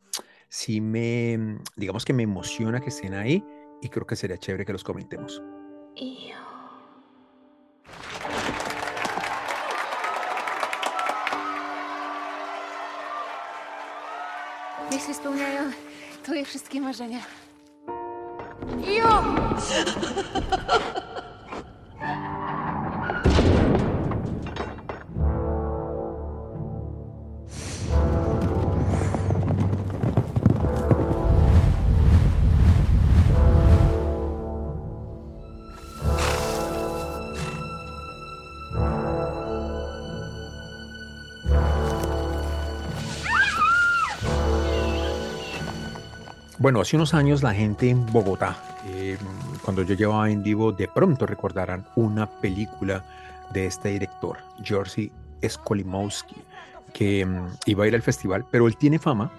[0.48, 3.42] sí me, digamos que me emociona que estén ahí
[3.82, 5.42] y creo que sería chévere que los comentemos.
[14.96, 15.70] Jeśli spełniają
[16.22, 17.18] twoje wszystkie marzenia.
[18.98, 19.24] Jo!
[46.58, 49.18] Bueno, hace unos años la gente en Bogotá, eh,
[49.62, 53.04] cuando yo llevaba en vivo, de pronto recordarán una película
[53.52, 55.12] de este director, Jerzy
[55.46, 56.36] Skolimowski,
[56.94, 59.30] que mm, iba a ir al festival, pero él tiene fama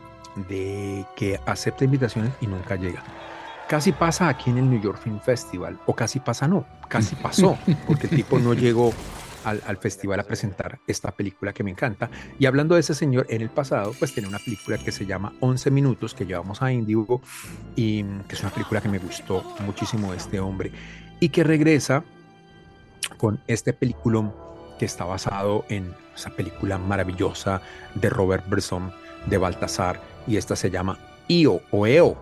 [0.48, 3.04] de que acepta invitaciones y nunca llega.
[3.68, 7.58] Casi pasa aquí en el New York Film Festival, o casi pasa no, casi pasó,
[7.88, 8.94] porque el tipo no llegó
[9.48, 12.10] al, festival a presentar esta película que me encanta.
[12.40, 15.34] Y hablando de ese señor, en el pasado, pues tiene una película que se llama
[15.40, 17.22] 11 Minutos, que llevamos a Indigo,
[17.76, 20.72] y que es una película que me gustó muchísimo de este hombre,
[21.20, 22.04] y que regresa
[23.18, 24.32] con este película
[24.78, 27.62] que está basado en esa película maravillosa
[27.96, 28.92] de Robert Bresson,
[29.26, 32.18] de Baltasar, y esta se llama Io o Eo,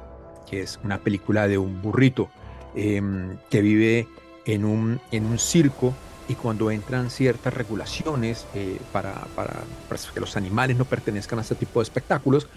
[0.50, 2.30] que es una película de un burrito
[2.76, 4.08] em, que vive
[4.46, 5.94] en un, en un circo
[6.28, 9.64] y cuando entran ciertas regulaciones eh, para, para,
[10.14, 12.48] que los animales no pertenezcan a este tipo de espectáculos,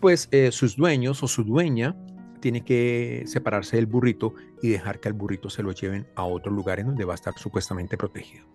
[0.00, 1.94] pues eh, sus dueños o su dueña
[2.40, 6.50] tiene que separarse del burrito y dejar que el burrito se lo lleven a otro
[6.50, 8.46] lugar en donde va a estar supuestamente protegido.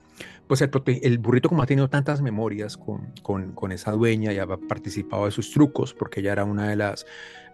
[0.47, 4.47] Pues el, burrito como ha tenido tantas memorias con, con, con, esa dueña y ha
[4.47, 7.05] participado de sus trucos, porque ella era una de las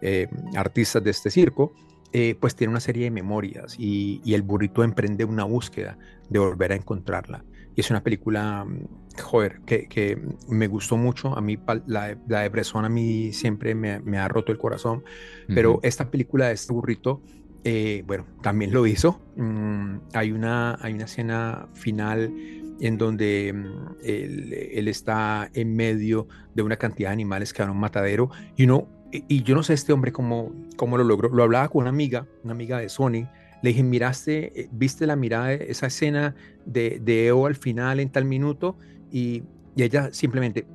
[0.02, 1.74] eh, artistas de este circo,
[2.14, 5.98] eh, pues tiene una serie de memorias y, el burrito emprende una búsqueda
[6.30, 7.46] de volver a encontrarla.
[7.74, 11.38] Y es una película, mm, joder, que, me gustó mucho.
[11.38, 15.04] A mí la, la de Bresson a mí siempre me, ha roto el corazón,
[15.48, 17.22] pero esta película de este burrito,
[17.64, 19.22] eh, bueno, también lo hizo.
[19.38, 22.34] Mm, hay, una, hay una escena final
[22.82, 27.70] en donde mm, él, él, está en medio de una cantidad de animales que van
[27.70, 31.30] a un matadero y uno y yo no sé este hombre cómo, cómo lo logró.
[31.30, 33.28] Lo hablaba con una amiga, una amiga de Sony.
[33.62, 38.10] Le dije, miraste, eh, viste la mirada, esa escena de, de EO al final en
[38.10, 38.78] tal minuto.
[39.12, 39.44] Y,
[39.76, 40.66] y, ella simplemente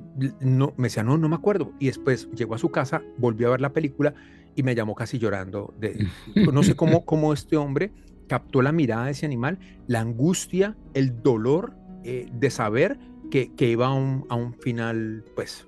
[0.41, 1.73] no, me decía, no, no me acuerdo.
[1.79, 4.15] Y después llegó a su casa, volvió a ver la película
[4.55, 5.75] y me llamó casi llorando.
[5.79, 6.07] De,
[6.53, 7.93] no sé cómo, cómo este hombre
[8.29, 12.99] captó la mirada de ese animal, la angustia, el dolor eh, de saber
[13.31, 15.67] que, que iba a un, a un final, pues,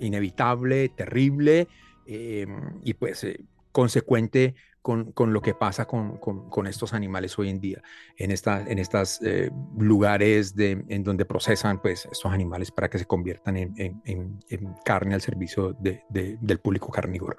[0.00, 1.68] inevitable, terrible
[2.06, 3.40] em, y pues eh,
[3.72, 7.82] consecuente con, con, lo que pasa con, con, estos animales hoy en día,
[8.16, 12.98] en, esta, en estos eh, lugares de, en donde procesan pues, estos animales para que
[12.98, 17.36] se conviertan en, en, en carne al servicio de, del público carnívoro.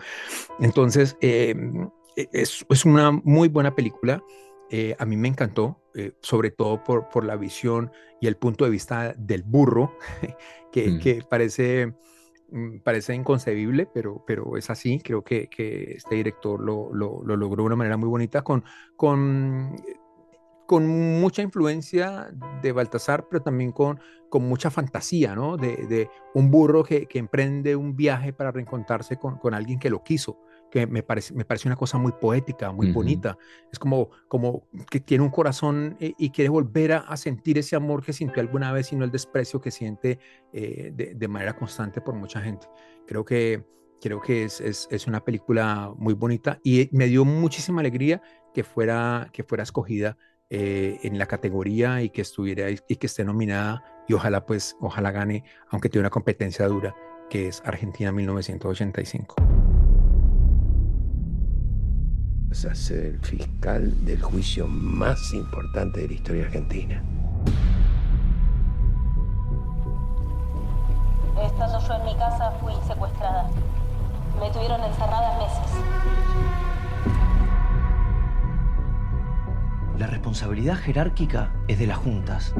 [0.59, 4.21] Entonces, em, e, es, es, una muy buena película.
[4.69, 5.81] Eh, a mí me encantó,
[6.21, 7.91] sobre todo por, por, la visión
[8.21, 9.97] y el punto de vista del burro,
[10.71, 10.99] que, mm.
[10.99, 11.93] que parece
[12.83, 14.99] parece inconcebible, pero, pero es así.
[14.99, 18.63] Creo que, que este director lo, lo, lo, logró de una manera muy bonita con,
[18.95, 19.75] con,
[20.65, 20.87] con
[21.19, 22.29] mucha influencia
[22.61, 25.57] de Baltasar, pero también con, con mucha fantasía, ¿no?
[25.57, 29.89] De, de un burro que, que, emprende un viaje para reencontrarse con, con alguien que
[29.89, 33.37] lo quiso que me parece, me parece una cosa muy poética, muy bonita.
[33.71, 38.03] Es como, como que tiene un corazón eh, y, quiere volver a, sentir ese amor
[38.03, 40.19] que sintió alguna vez y no el desprecio que siente
[40.53, 42.67] eh, de, de, manera constante por mucha gente.
[43.07, 43.65] Creo que,
[44.01, 48.21] creo que es, es, es, una película muy bonita y me dio muchísima alegría
[48.53, 50.17] que fuera, que fuera escogida
[50.51, 55.11] eh, en la categoría y que estuviera y que esté nominada y ojalá pues, ojalá
[55.11, 56.95] gane, aunque tiene una competencia dura,
[57.29, 59.58] que es Argentina 1985
[62.51, 67.03] a ser el fiscal del juicio más importante de la historia argentina.
[71.41, 73.49] Estando yo en mi casa fui secuestrada.
[74.39, 75.73] Me tuvieron encerrada meses.
[79.99, 82.53] La responsabilidad jerárquica es de las juntas.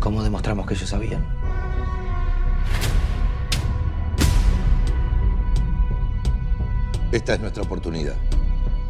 [0.00, 1.24] ¿Cómo demostramos que ellos sabían?
[7.12, 8.16] Esta es nuestra oportunidad.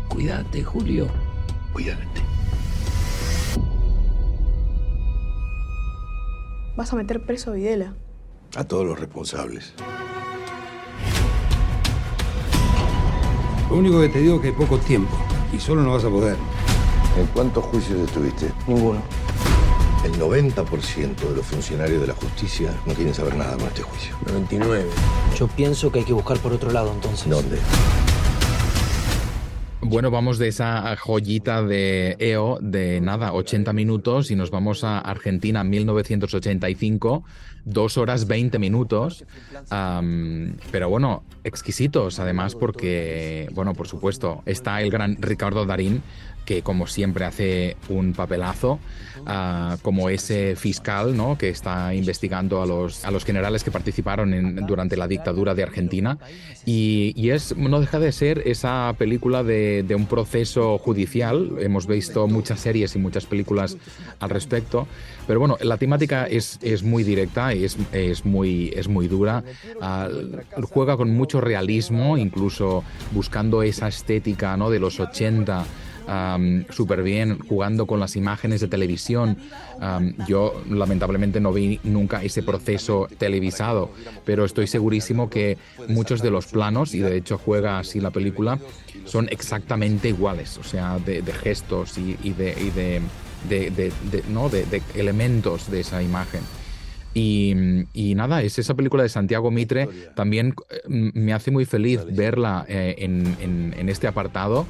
[0.08, 1.06] Cuídate, Julio.
[1.72, 2.22] Cuídate.
[6.76, 7.94] Vas a meter preso a Videla.
[8.56, 9.74] A todos los responsables.
[13.68, 15.14] Lo único que te digo es que hay poco tiempo
[15.52, 16.36] y solo no vas a poder.
[17.18, 18.50] ¿En cuántos juicios estuviste?
[18.66, 19.02] Ninguno.
[20.04, 24.16] El 90% de los funcionarios de la justicia no quieren saber nada con este juicio.
[24.26, 24.86] 99.
[25.36, 27.28] Yo pienso que hay que buscar por otro lado entonces.
[27.28, 27.58] ¿Dónde?
[29.80, 34.98] Bueno, vamos de esa joyita de EO de nada, 80 minutos y nos vamos a
[34.98, 37.24] Argentina 1985,
[37.64, 39.24] dos horas 20 minutos.
[40.72, 46.02] pero bueno, exquisitos además porque, bueno, por supuesto, está el gran Ricardo Darín
[46.48, 48.78] que como siempre hace un papelazo,
[49.26, 51.36] ah, como ese fiscal ¿no?
[51.36, 55.62] que está investigando a los, a los generales que participaron en, durante la dictadura de
[55.62, 56.16] Argentina.
[56.64, 61.50] Y, es, no deja de ser esa película de, un proceso judicial.
[61.60, 63.76] Hemos visto muchas series y muchas películas
[64.18, 64.88] al respecto.
[65.26, 69.44] Pero bueno, la temática es, es muy directa es, es, muy, es muy dura.
[69.82, 70.08] Ah,
[70.72, 74.70] juega con mucho realismo, incluso buscando esa estética ¿no?
[74.70, 75.66] de los 80
[76.70, 79.36] súper bien, jugando con las imágenes de televisión.
[80.26, 83.90] yo lamentablemente no vi nunca ese proceso televisado,
[84.24, 88.58] pero estoy segurísimo que muchos de los planos, y de hecho juega así la película,
[89.04, 93.02] son exactamente iguales, o sea, de, gestos y, de,
[94.28, 94.48] ¿no?
[94.48, 96.40] de elementos de esa imagen.
[97.14, 99.88] Y, nada, es esa película de Santiago Mitre.
[100.14, 104.66] También eh, me hace muy feliz verla eh, en, este apartado.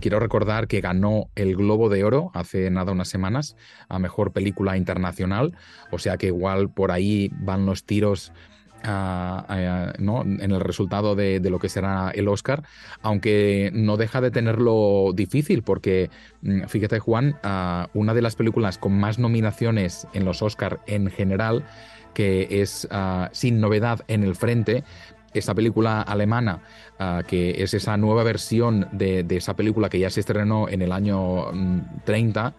[0.00, 3.56] Quiero recordar que ganó el Globo de Oro hace nada unas semanas
[3.88, 5.54] a Mejor Película Internacional.
[5.90, 8.32] O sea que igual por ahí van los tiros
[9.98, 10.22] ¿no?
[10.22, 12.64] en el resultado de, lo que será el Oscar,
[13.02, 16.10] aunque no deja de tenerlo difícil, porque
[16.42, 17.38] mm, fíjate Juan,
[17.94, 21.64] una de las películas con más nominaciones en los Oscar en general,
[22.12, 22.88] que es
[23.32, 24.84] Sin Novedad en el Frente,
[25.34, 26.60] esa película alemana,
[27.26, 31.50] que es esa nueva versión de, esa película que ya se estrenó en el año
[32.04, 32.54] 30,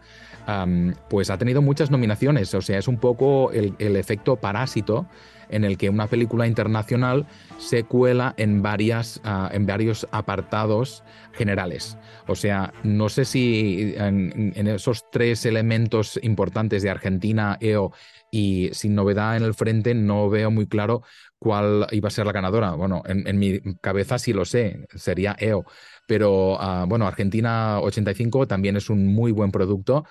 [0.47, 2.53] mm, pues ha tenido muchas nominaciones.
[2.53, 5.07] O sea, es un poco el efecto parásito
[5.49, 7.25] en el que una película internacional
[7.58, 11.03] se cuela en, ah, en varios apartados
[11.34, 11.97] generales.
[12.27, 17.91] O sea, no sé si en, esos tres elementos importantes de Argentina, EO
[18.31, 21.03] y sin novedad en el frente, no veo muy claro
[21.39, 22.71] cuál iba a ser la ganadora.
[22.71, 25.65] Bueno, en, mi cabeza sí lo sé, sería EO.
[26.08, 30.05] Pero ah, bueno, Argentina 85 también es un muy buen producto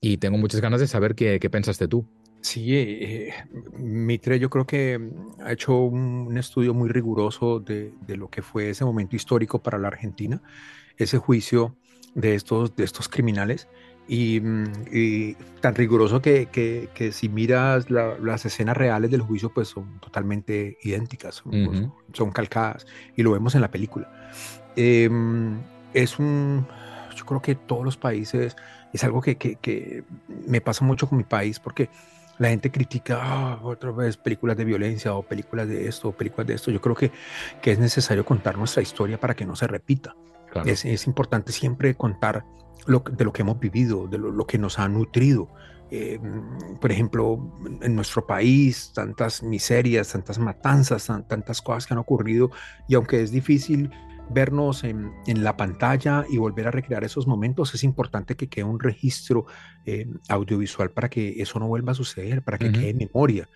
[0.00, 2.06] y tengo muchas ganas de saber qué, qué pensaste tú.
[2.44, 3.32] Sí, eh,
[3.78, 5.00] Mitre yo creo que
[5.42, 9.88] ha hecho un, estudio muy riguroso de, lo que fue ese momento histórico para la
[9.88, 10.42] Argentina,
[10.98, 11.74] ese juicio
[12.14, 13.66] de estos, de estos criminales.
[14.06, 19.98] Y, mm, tan riguroso que, que, si miras las escenas reales del juicio, pues son
[20.00, 21.42] totalmente idénticas,
[22.12, 24.30] son, calcadas, y lo vemos en la película.
[24.76, 25.62] Em,
[25.94, 26.66] es un,
[27.16, 28.54] yo creo que todos los países,
[28.92, 30.04] es algo que, que
[30.46, 31.88] me pasa mucho con mi país, porque
[32.38, 36.46] la gente critica ah, otra vez películas de violencia o películas de esto o películas
[36.46, 36.70] de esto.
[36.70, 37.12] Yo creo que,
[37.62, 40.16] que es necesario contar nuestra historia para que no se repita.
[40.64, 42.44] Es, es, importante siempre contar
[42.86, 45.48] lo, de lo que hemos vivido, de lo, que nos ha nutrido.
[45.90, 46.20] Eh,
[46.80, 52.50] por ejemplo, en nuestro país, tantas miserias, tantas matanzas, tantas cosas que han ocurrido
[52.88, 53.90] y aunque es difícil
[54.30, 58.80] vernos en, la pantalla y volver a recrear esos momentos, es importante que quede un
[58.80, 59.46] registro
[59.84, 63.48] eh, audiovisual para que eso no vuelva a suceder, para que quede en memoria.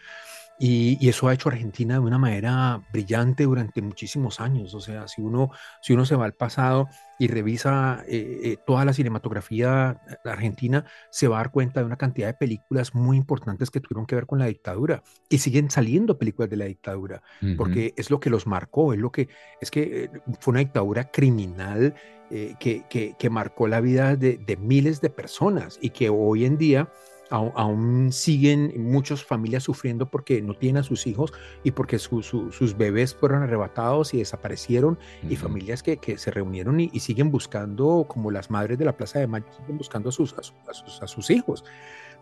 [0.59, 4.74] Y, eso ha hecho Argentina de una manera brillante durante muchísimos años.
[4.74, 5.50] O sea, si uno,
[5.81, 11.28] si uno se va al pasado y revisa eh, eh, toda la cinematografía argentina, se
[11.28, 14.26] va a dar cuenta de una cantidad de películas muy importantes que tuvieron que ver
[14.26, 15.02] con la dictadura.
[15.28, 17.22] Y siguen saliendo películas de la dictadura,
[17.57, 19.28] porque es lo que los marcó, es lo que,
[19.61, 21.94] es que eh, fue una dictadura criminal
[22.31, 26.59] que, que, que, marcó la vida de, de miles de personas y que hoy en
[26.59, 26.90] día
[27.31, 33.14] aún, siguen muchas familias sufriendo porque no tienen a sus hijos y porque sus bebés
[33.14, 38.79] fueron arrebatados y desaparecieron y familias que, se reunieron y, siguen buscando, como las madres
[38.79, 41.64] de la Plaza de Mayo, siguen buscando a sus, a sus, hijos.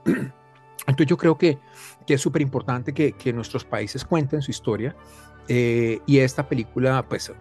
[0.87, 1.59] Entonces yo creo que,
[2.07, 4.95] que es súper importante que, que, nuestros países cuenten su historia
[5.49, 7.33] eh, y esta película, pues,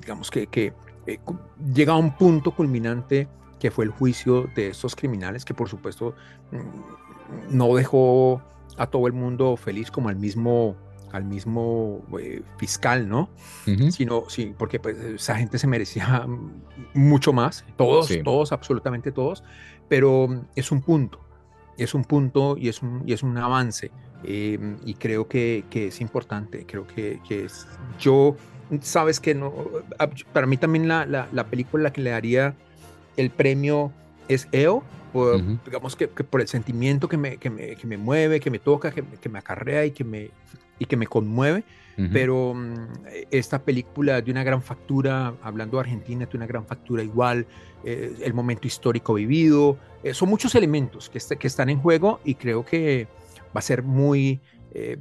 [0.00, 0.72] digamos que, que
[1.06, 1.18] eh,
[1.72, 6.14] llega a un punto culminante que fue el juicio de estos criminales, que por supuesto
[6.52, 7.05] mm,
[7.50, 8.42] no dejó
[8.76, 10.76] a todo el mundo feliz como al mismo
[11.12, 13.30] al mismo eh, fiscal, ¿no?
[13.90, 16.26] Sino, sí, porque pues, esa gente se merecía
[16.94, 19.42] mucho más, todos, todos, absolutamente todos,
[19.88, 21.20] pero es un punto,
[21.78, 23.90] es un punto y es un, y es un avance,
[24.24, 27.66] em, y creo que, que, es importante, creo que, que, es,
[27.98, 28.36] yo,
[28.80, 29.54] sabes que no,
[30.32, 32.54] para mí también la, la, la película que le daría
[33.16, 33.92] el premio
[34.28, 34.82] es EO,
[35.64, 38.90] digamos que, por el sentimiento que me, que me, que me, mueve, que me toca,
[38.90, 40.30] que, que, me acarrea y que me,
[40.78, 41.64] y que me conmueve.
[42.12, 42.74] Pero mm,
[43.30, 47.46] esta película de una gran factura, hablando de Argentina, de una gran factura igual,
[47.84, 52.34] eh, el momento histórico vivido, eh, son muchos elementos que, que están en juego y
[52.34, 53.08] creo que
[53.46, 54.40] va a ser muy,
[54.74, 54.98] eh,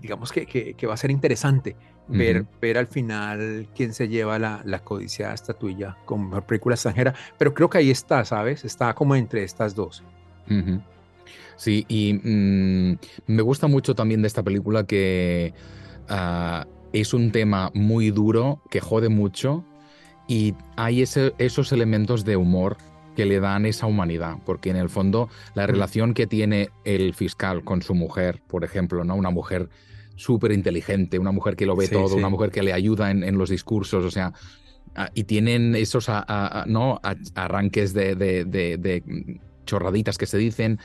[0.00, 1.76] digamos que, que, va a ser interesante
[2.08, 7.14] ver, ver al final quién se lleva la, la codiciada estatuilla como mejor película extranjera.
[7.38, 8.64] Pero creo que ahí está, ¿sabes?
[8.64, 10.02] Está como entre estas dos.
[11.56, 15.54] Sí, y mm, me gusta mucho también de esta película que
[16.08, 19.64] ah, es un tema muy duro, que jode mucho,
[20.28, 22.76] y hay ese, esos elementos de humor
[23.16, 27.64] que le dan esa humanidad, porque en el fondo la relación que tiene el fiscal
[27.64, 29.16] con su mujer, por ejemplo, ¿no?
[29.16, 29.70] Una mujer
[30.16, 33.50] súper inteligente, una mujer que lo ve todo, una mujer que le ayuda en, los
[33.50, 34.32] discursos, o sea,
[35.14, 36.08] y tienen esos
[36.66, 37.00] ¿no?
[37.34, 39.02] arranques de, de,
[39.66, 40.78] chorraditas que se dicen,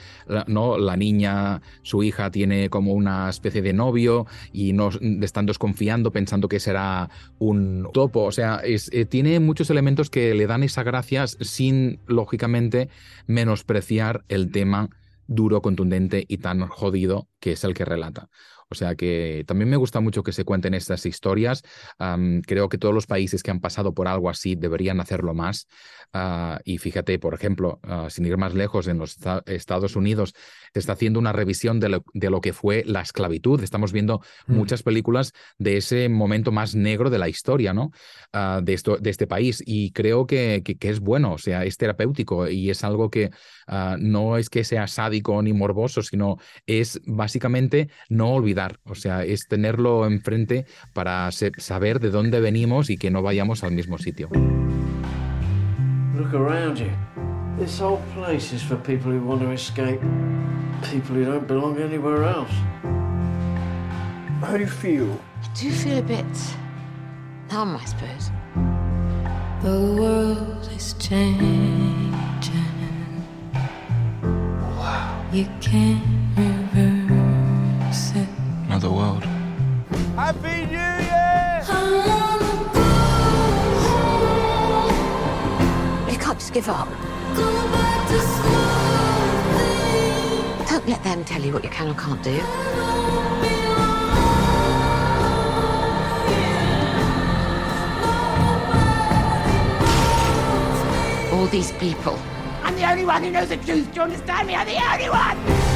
[0.48, 0.78] ¿no?
[0.78, 4.90] La niña, su hija tiene como una especie de novio y no
[5.22, 7.10] están desconfiando pensando que será
[7.40, 8.24] un topo.
[8.24, 12.90] O sea, eh, tiene muchos elementos que le dan esa gracia sin, lógicamente,
[13.28, 14.90] menospreciar el tema
[15.28, 18.30] duro, contundente y tan jodido que es el que relata.
[18.72, 21.64] O sea que también me gusta mucho que se cuenten estas historias.
[22.48, 25.68] creo que todos los países que han pasado por algo así deberían hacerlo más.
[26.14, 30.34] Ah, y fíjate, por ejemplo, ah, sin ir más lejos, en los Estados Unidos
[30.74, 31.90] se está haciendo una revisión de
[32.30, 33.62] lo, que fue la esclavitud.
[33.64, 34.54] Estamos viendo mm.
[34.54, 37.92] muchas películas de ese momento más negro de la historia, ¿no?
[38.34, 39.64] Ah, de, esto, de este país.
[39.66, 43.32] Y creo que, que, es bueno, o sea, es terapéutico y es algo que
[44.00, 49.48] no es que sea sádico ni morboso, sino es básicamente no olvidar, o sea, es
[49.48, 54.30] tenerlo enfrente para saber de dónde venimos y que no vayamos al mismo sitio.
[56.16, 56.92] Look around you.
[57.58, 60.00] This whole place is for people who want to escape.
[60.82, 62.52] People who don't belong anywhere else.
[64.42, 65.20] How do you feel?
[65.44, 66.26] I do feel a bit
[67.52, 68.32] numb, I suppose.
[69.62, 72.12] The world is changing.
[74.22, 75.24] Wow.
[75.32, 76.36] You can't
[80.32, 81.22] Happy New Year!
[86.40, 86.88] just give up.
[90.70, 92.40] Don't let them tell you what you can or can't do.
[101.36, 102.18] All these people.
[102.64, 103.92] I'm the only one who knows the truth.
[103.92, 104.56] Do you understand me?
[104.56, 105.71] I'm the only one!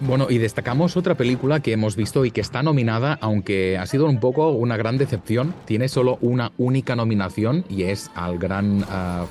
[0.00, 4.06] Bueno, y destacamos otra película que hemos visto y que está nominada, aunque ha sido
[4.06, 5.54] un poco una gran decepción.
[5.66, 9.26] Tiene solo una única nominación y es al gran ah,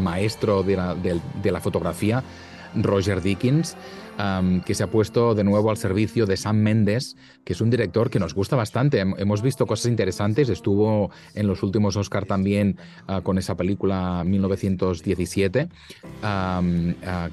[0.00, 2.24] maestro de la fotografía,
[2.74, 3.76] Roger Dickens
[4.64, 8.10] que se ha puesto de nuevo al servicio de Sam Mendes, que es un director
[8.10, 9.00] que nos gusta bastante.
[9.00, 15.68] Hemos visto cosas interesantes, estuvo en los últimos Oscar también ah, con esa película 1917,
[16.22, 16.62] ah,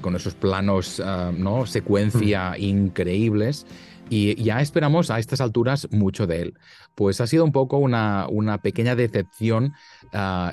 [0.00, 1.66] con esos planos, ah, ¿no?
[1.66, 2.62] secuencia mm.
[2.62, 3.66] increíbles.
[4.10, 6.54] Y ya esperamos a estas alturas mucho de él.
[6.94, 9.74] Pues ha sido un poco una, una pequeña decepción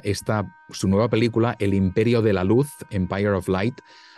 [0.03, 3.75] esta, su nueva película, El Imperio de la Luz, Empire of Light,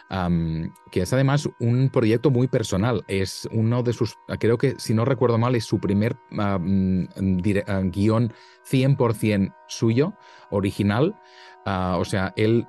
[0.10, 3.04] que es además un proyecto muy personal.
[3.08, 8.34] Es uno de sus, creo que si no recuerdo mal, es su primer mm, guion
[8.70, 10.14] 100% suyo,
[10.50, 11.20] original.
[11.66, 12.68] Ah, o sea, él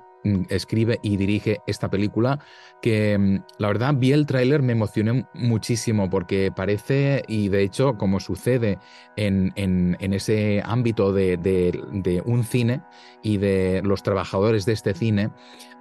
[0.49, 2.39] escribe y dirige esta película
[2.81, 7.97] que mm, la verdad vi el tráiler me emocioné muchísimo porque parece y de hecho
[7.97, 8.79] como sucede
[9.15, 9.53] en,
[9.99, 12.81] ese ámbito de, de, un cine
[13.23, 15.31] y de los trabajadores de este cine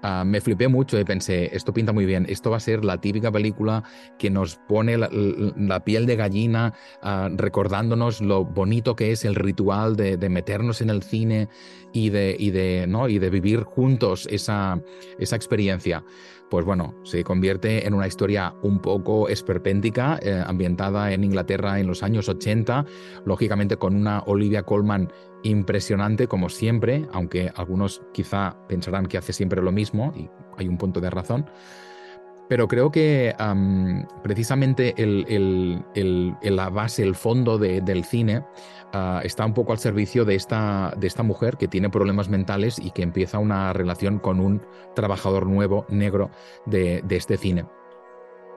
[0.03, 3.01] Ah, me flipé mucho y pensé, esto pinta muy bien, esto va a ser la
[3.01, 3.83] típica película
[4.17, 6.73] que nos pone la, piel de gallina,
[7.03, 11.49] ah, recordándonos lo bonito que es el ritual de, meternos en el cine
[11.93, 13.09] y de, y de, ¿no?
[13.09, 14.81] y de vivir juntos esa,
[15.19, 16.05] esa experiencia
[16.51, 21.87] pues bueno, se convierte en una historia un poco esperpéntica, eh, ambientada en Inglaterra en
[21.87, 22.87] los años 80,
[23.25, 25.13] lógicamente con una Olivia Colman
[25.43, 30.79] impresionante como siempre, aunque algunos quizá pensarán que hace siempre lo mismo y hay un
[30.79, 31.47] punto de razón.
[32.49, 33.35] Pero creo que
[34.23, 34.95] precisamente
[36.43, 38.45] la base, el fondo del cine
[38.93, 43.03] ah, está un poco al servicio de esta, mujer que tiene problemas mentales y que
[43.03, 44.63] empieza una relación con un
[44.95, 46.31] trabajador nuevo, negro,
[46.65, 47.67] de, este cine.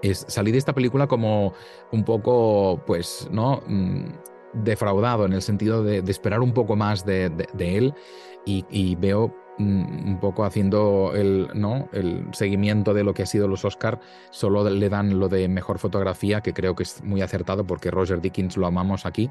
[0.02, 1.54] Es, salí de esta película como
[1.92, 3.62] un poco, pues, ¿no?
[3.68, 4.06] Mm,
[4.54, 7.94] defraudado en el sentido de, esperar un poco más de, él
[8.46, 11.90] y, veo un poco haciendo el, ¿no?
[11.94, 14.00] el seguimiento de lo que ha sido los Oscar,
[14.30, 18.22] solo le dan lo de mejor fotografía, que creo que es muy acertado porque Roger
[18.22, 19.30] Dickens lo amamos aquí,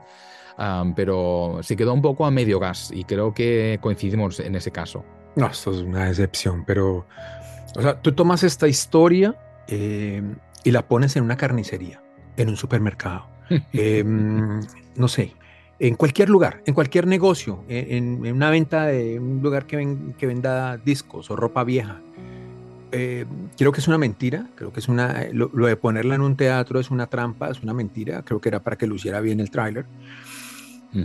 [0.95, 5.05] pero se quedó un poco a medio gas y creo que coincidimos en ese caso.
[5.37, 7.07] No, esto es una decepción, pero,
[7.77, 9.37] o sea, tú tomas esta historia
[9.69, 10.23] eh,
[10.65, 12.03] y la pones en una carnicería,
[12.37, 13.27] en un supermercado.
[13.73, 14.61] Em,
[14.95, 15.35] no sé,
[15.81, 20.77] en cualquier lugar, en cualquier negocio, en, una venta de un lugar que, que venda
[20.77, 22.01] discos o ropa vieja.
[22.93, 23.25] Eh,
[23.57, 26.81] creo que es una mentira, creo que es una, lo, de ponerla en un teatro
[26.81, 29.87] es una trampa, es una mentira, creo que era para que luciera bien el tráiler.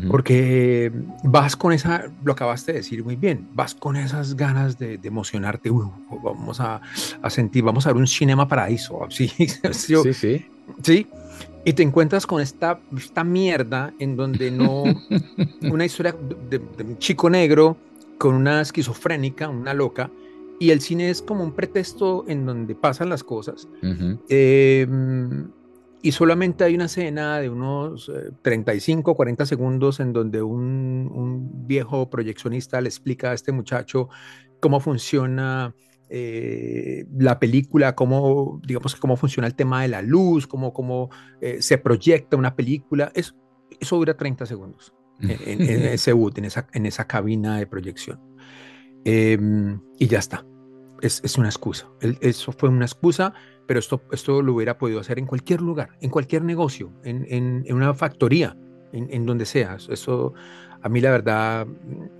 [0.10, 0.92] Porque
[1.24, 5.70] vas con esa, lo acabaste de decir muy bien, vas con esas ganas de, emocionarte,
[5.70, 6.82] vamos a,
[7.22, 10.46] a, sentir, vamos a ver un cinema paraíso, sí, sí, sí.
[10.82, 11.08] sí
[11.68, 14.84] Y te encuentras con esta, esta mierda en donde no.
[15.64, 16.16] una historia
[16.48, 17.76] de, un chico negro
[18.20, 20.12] con una esquizofrénica, una loca,
[20.60, 23.68] y el cine es como un pretexto en donde pasan las cosas.
[24.30, 25.50] Em,
[26.04, 28.12] y solamente hay una escena de unos
[28.44, 34.08] 35, eh, 40 segundos en donde un, un, viejo proyeccionista le explica a este muchacho
[34.60, 35.74] cómo funciona
[36.10, 41.10] eh, la película, cómo, digamos, cómo funciona el tema de la luz, cómo, cómo
[41.42, 43.12] eh, se proyecta una película.
[43.16, 43.36] Eso,
[43.80, 45.62] eso dura 30 segundos en,
[45.94, 48.20] ese boot, en esa, en esa cabina de proyección.
[49.04, 50.46] Em, y ya está.
[51.02, 51.90] Es, es una excusa.
[52.22, 53.34] eso fue una excusa,
[53.68, 57.64] pero esto, esto lo hubiera podido hacer en cualquier lugar, en cualquier negocio, en, en,
[57.66, 58.58] en una factoría,
[58.96, 59.78] en, donde sea.
[59.90, 60.34] Eso
[60.86, 61.66] a mí la verdad,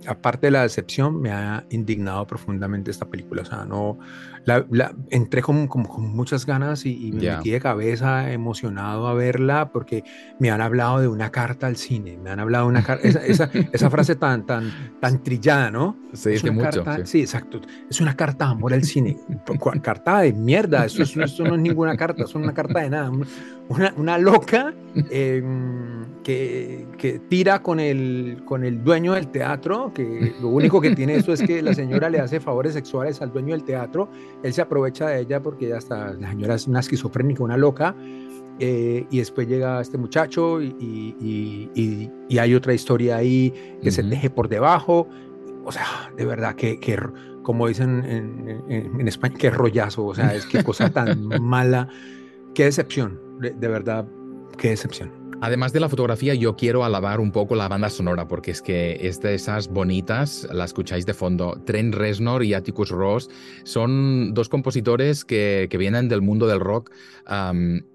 [0.08, 3.42] aparte de la decepción, me ha indignado profundamente esta película.
[3.42, 3.96] O sea, no,
[4.44, 10.02] la, entré con, con, muchas ganas y, me metí de cabeza emocionado a verla porque
[10.40, 13.48] me han hablado de una carta al cine, me han hablado de una carta, esa,
[13.72, 15.96] esa, frase tan, tan, tan trillada, ¿no?
[16.12, 17.20] Sí, es una carta, sí.
[17.20, 17.60] exacto.
[17.88, 19.16] Es una carta de amor al cine.
[19.80, 23.12] carta de mierda, eso, eso, no es ninguna carta, es una carta de nada.
[23.68, 24.74] Una, una loca
[25.10, 25.95] em,
[26.26, 31.14] que, que tira con el con el dueño del teatro, que lo único que tiene
[31.14, 34.10] eso es que la señora le hace favores sexuales al dueño del teatro,
[34.42, 37.94] él se aprovecha de ella porque ya está, la señora es una esquizofrénica, una loca,
[38.58, 44.02] eh, y después llega este muchacho y, y, y, hay otra historia ahí que se
[44.02, 45.06] deje por debajo,
[45.64, 46.98] o sea, de verdad que, que
[47.44, 51.88] como dicen en, en, España, qué rollazo, o sea, es que cosa tan mala,
[52.52, 54.08] qué decepción, de verdad,
[54.58, 55.25] qué decepción.
[55.42, 58.98] Además de la fotografía, yo quiero alabar un poco la banda sonora, porque es que
[59.02, 61.60] es de esas bonitas, la escucháis de fondo.
[61.66, 63.28] Trent Reznor y Atticus Ross
[63.64, 66.90] son dos compositores que, vienen del mundo del rock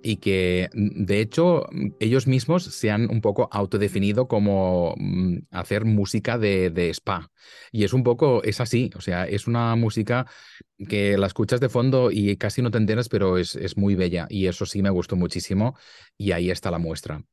[0.04, 1.66] y que, de hecho,
[2.00, 7.31] ellos mismos se han un poco autodefinido como mm, hacer música de, de spa.
[7.72, 10.26] Y es un poco, es así, o sea, es una música
[10.88, 14.28] que la escuchas de fondo y casi no te enteras, pero es, es muy bella
[14.30, 15.76] y eso sí me gustó muchísimo
[16.18, 17.24] y ahí está la muestra.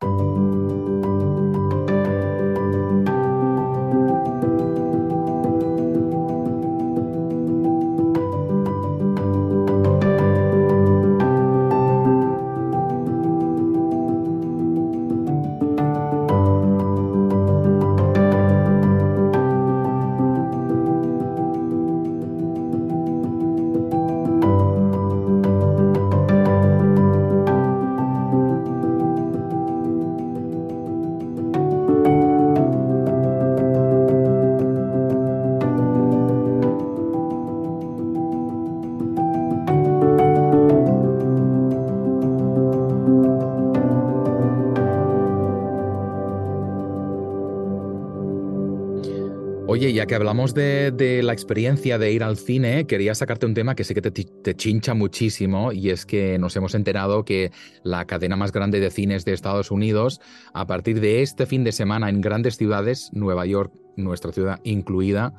[49.86, 53.84] Ya que hablamos de, la experiencia de ir al cine, quería sacarte un tema que
[53.84, 57.52] sé que te, chincha muchísimo y es que nos hemos enterado que
[57.84, 60.20] la cadena más grande de cines de Estados Unidos,
[60.52, 65.32] a partir de este fin de semana en grandes ciudades, Nueva York, nuestra ciudad incluida,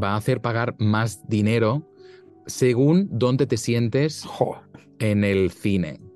[0.00, 1.88] va a hacer pagar más dinero
[2.46, 4.26] según dónde te sientes
[4.98, 6.09] en el cine.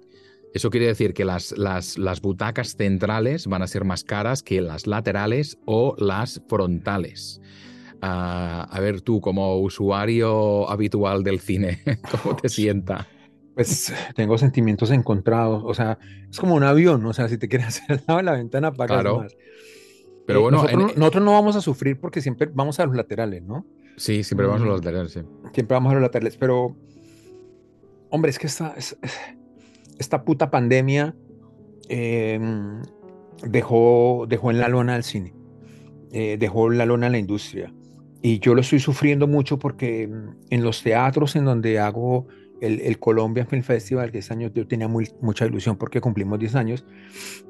[0.55, 4.61] Eso quiere decir que las, las, las, butacas centrales van a ser más caras que
[4.61, 7.41] las laterales o las frontales.
[8.01, 11.81] Ah, a ver tú, como usuario habitual del cine,
[12.23, 13.09] ¿cómo te sienta?
[13.57, 15.65] Pues tengo sentimientos encontrados.
[15.67, 15.99] O sea,
[16.31, 18.73] es como un avión, o sea, si te quieres hacer al lado de la ventana,
[18.73, 19.19] pagas claro.
[19.23, 19.37] más.
[20.25, 23.43] Pero eh, bueno, nosotros, nosotros, no vamos a sufrir porque siempre vamos a los laterales,
[23.43, 23.67] ¿no?
[23.97, 24.85] Sí, siempre vamos a los mm.
[24.85, 25.21] laterales, sí.
[25.53, 26.77] Siempre vamos a los laterales, pero,
[28.11, 28.77] hombre, es que esta,
[29.99, 31.15] esta puta pandemia
[31.89, 32.83] em,
[33.43, 35.35] dejó, dejó en la lona al cine,
[36.13, 37.73] eh, dejó la lona a la industria.
[38.23, 42.27] Y yo lo estoy sufriendo mucho porque em, en los teatros en donde hago
[42.61, 46.55] el, el Colombia Film Festival, que este año yo tenía mucha ilusión porque cumplimos 10
[46.55, 46.85] años,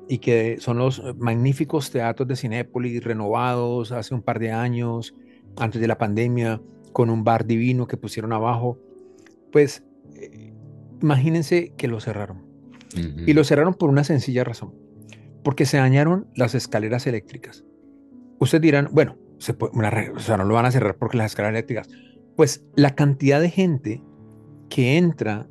[0.08, 5.14] y que son los magníficos teatros de Cinépolis renovados hace un par de años,
[5.56, 6.60] antes de la pandemia,
[6.92, 8.78] con un bar divino que pusieron abajo,
[9.52, 9.84] pues
[10.14, 10.53] eh,
[11.02, 12.42] imagínense que lo cerraron.
[13.26, 14.72] Y lo cerraron por una sencilla razón,
[15.42, 17.64] porque se dañaron las escaleras eléctricas.
[18.38, 21.88] Ustedes dirán, bueno, se o sea, no lo van a cerrar porque las escaleras eléctricas.
[22.36, 24.02] Pues la cantidad de gente
[24.68, 25.48] que entra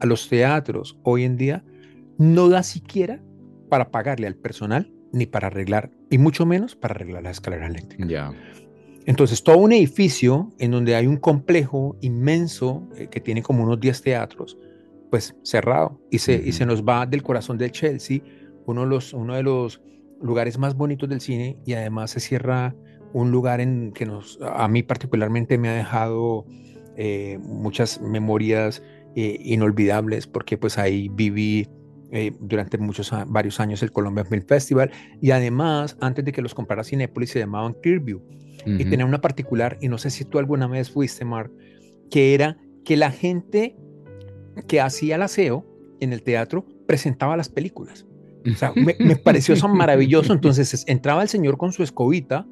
[0.00, 1.64] a los teatros hoy en día
[2.16, 3.22] no da siquiera
[3.68, 8.32] para pagarle al personal ni para arreglar, y mucho menos para arreglar la escalera eléctrica.
[9.06, 13.80] Entonces, todo un edificio en donde hay un complejo inmenso eh, que tiene como unos
[13.80, 14.58] 10 teatros,
[15.16, 18.20] pues cerrado y se, y se nos va del corazón del Chelsea,
[18.66, 19.80] uno de, los, uno de los
[20.20, 22.74] lugares más bonitos del cine y además se cierra
[23.14, 26.44] un lugar en que nos, a mí particularmente me ha dejado
[26.98, 28.82] eh, muchas memorias
[29.14, 31.66] eh, inolvidables porque pues ahí viví
[32.10, 34.90] eh, durante muchos varios años el Columbia Film Festival
[35.22, 38.20] y además antes de que los comprara Cinepolis se llamaban Clearview
[38.66, 41.50] y tenía una particular y no sé si tú alguna vez fuiste Mark
[42.10, 43.76] que era que la gente
[44.66, 45.66] que hacía el aseo
[46.00, 48.06] en el teatro presentaba las películas.
[48.50, 48.94] O sea, me,
[49.24, 50.32] pareció eso maravilloso.
[50.32, 52.46] Entonces entraba el señor con su escobita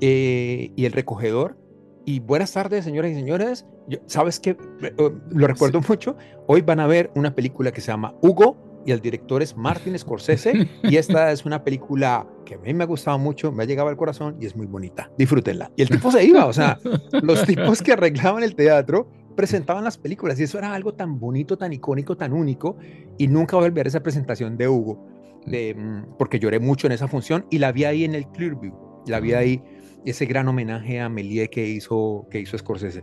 [0.00, 1.58] eh, y el recogedor.
[2.06, 3.66] Y buenas tardes, señoras y señores.
[4.06, 4.56] ¿Sabes qué?
[4.82, 6.16] Eh, oh, lo recuerdo mucho.
[6.46, 9.98] Hoy van a ver una película que se llama Hugo y el director es Martin
[9.98, 10.68] Scorsese.
[10.82, 13.88] y esta es una película que a mí me ha gustado mucho, me ha llegado
[13.88, 15.10] al corazón y es muy bonita.
[15.16, 15.70] Disfrútenla.
[15.76, 16.44] Y el tipo se iba.
[16.46, 16.78] O sea,
[17.22, 21.56] los tipos que arreglaban el teatro presentaban las películas y eso era algo tan bonito,
[21.56, 22.76] tan icónico, tan único
[23.18, 25.06] y nunca voy a olvidar esa presentación de Hugo,
[25.46, 28.74] de, mm, porque lloré mucho en esa función y la vi ahí en el Clearview,
[29.06, 29.62] la vi ahí
[30.04, 33.02] ese gran homenaje a Melie que hizo, que hizo Scorsese.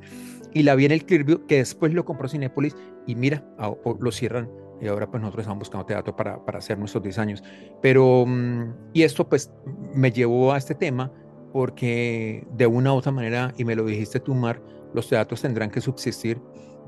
[0.54, 2.76] Y la vi en el Clearview, que después lo compró Cinepolis
[3.08, 3.44] y mira,
[4.00, 4.50] lo cierran
[4.82, 7.44] y ahora pues nosotros estamos buscando teatro para, para hacer nuestros 10 años.
[7.82, 9.52] Pero, mm, y esto pues
[9.94, 11.12] me llevó a este tema
[11.54, 14.62] porque de una u otra manera, y me lo dijiste tú, Mar,
[14.94, 16.40] los teatros tendrán que subsistir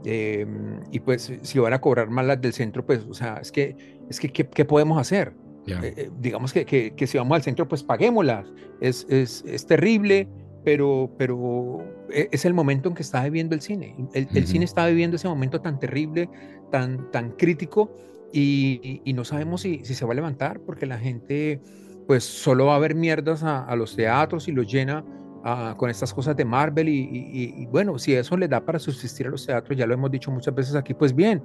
[0.06, 3.52] em, y pues si van a cobrar más las del centro, pues, o sea, es
[3.52, 3.76] que,
[4.10, 5.34] es que, ¿qué, podemos hacer?
[5.66, 8.52] Eh, eh, digamos que, que, si vamos al centro, pues paguémoslas.
[8.82, 10.28] Es, es, es, terrible,
[10.66, 11.80] pero, pero
[12.10, 13.96] e, es el momento en que está viviendo el cine.
[14.14, 16.30] El, cine está viviendo ese momento tan terrible,
[16.70, 17.96] tan, tan crítico,
[18.34, 21.62] y, y, no sabemos si, si, se va a levantar, porque la gente,
[22.08, 25.06] pues, solo va a ver mierdas a, a los teatros y los llena
[25.46, 29.30] Ah, con estas cosas de Marvel y, bueno, si eso le da para subsistir a
[29.30, 31.44] los teatros, ya lo hemos dicho muchas veces aquí, pues bien,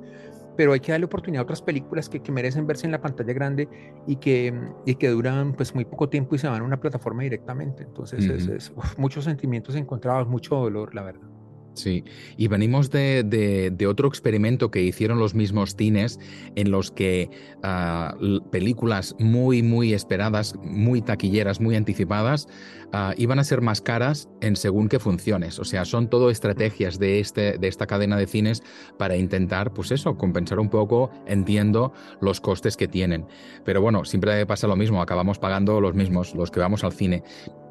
[0.56, 3.68] pero hay que darle oportunidad a otras películas que, merecen verse en la pantalla grande
[4.06, 4.54] y que,
[4.86, 7.82] y que duran pues muy poco tiempo y se van a una plataforma directamente.
[7.82, 11.37] Entonces es, muchos sentimientos encontrados, mucho dolor, la verdad.
[11.78, 12.02] Sí,
[12.36, 16.18] y venimos de, otro experimento que hicieron los mismos cines
[16.56, 17.30] en los que
[17.62, 18.16] ah,
[18.50, 22.48] películas muy, muy esperadas, muy taquilleras, muy anticipadas,
[22.92, 25.60] ah, iban a ser más caras en según qué funciones.
[25.60, 28.64] O sea, son todo estrategias de, este, de esta cadena de cines
[28.98, 33.24] para intentar, pues eso, compensar un poco, entiendo, los costes que tienen.
[33.64, 37.22] Pero bueno, siempre pasa lo mismo, acabamos pagando los mismos, los que vamos al cine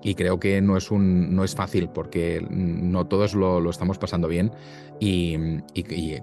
[0.04, 4.28] y creo que no es, un, no es fácil porque no todos lo, estamos pasando
[4.28, 4.52] bien
[5.00, 5.38] y,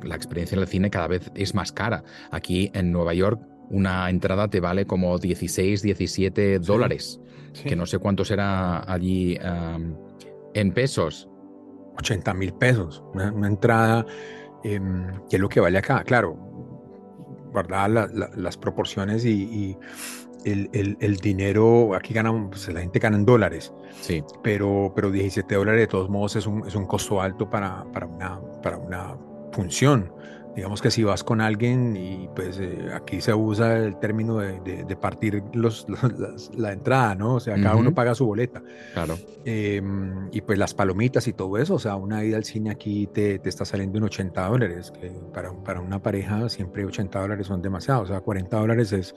[0.02, 2.04] la experiencia en el cine cada vez es más cara.
[2.30, 7.20] Aquí en Nueva York una entrada te vale como 16, 17 dólares,
[7.66, 9.38] que no sé cuánto será allí
[10.54, 11.28] en pesos.
[11.96, 14.04] 80 mil pesos, una, entrada
[14.64, 16.34] em, que es lo que vale acá, claro,
[17.52, 19.76] guardar las proporciones y
[20.44, 24.22] el, el, dinero, aquí ganan, pues la gente gana en dólares, sí.
[24.42, 28.06] pero, pero 17 dólares de todos modos es un, es un costo alto para, para,
[28.06, 29.16] una, para una
[29.52, 30.12] función.
[30.54, 34.84] Digamos que si vas con alguien y pues eh, aquí se usa el término de,
[34.84, 35.84] de, partir los,
[36.56, 37.34] la entrada, ¿no?
[37.34, 38.62] O sea, cada uno paga su boleta.
[38.92, 39.18] Claro.
[39.44, 43.08] Em, y pues las palomitas y todo eso, o sea, una ida al cine aquí
[43.08, 47.48] te, te está saliendo en 80 dólares, que para, para una pareja siempre 80 dólares
[47.48, 49.14] son demasiados, o sea, 40 dólares es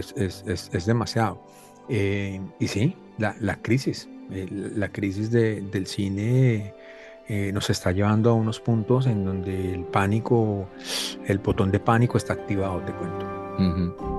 [0.00, 1.40] es, demasiado.
[1.88, 6.74] Eh, y sí, la, la crisis, eh, la crisis del cine
[7.28, 10.68] eh, nos está llevando a unos puntos en donde el pánico,
[11.26, 14.15] el botón de pánico está activado, te cuento.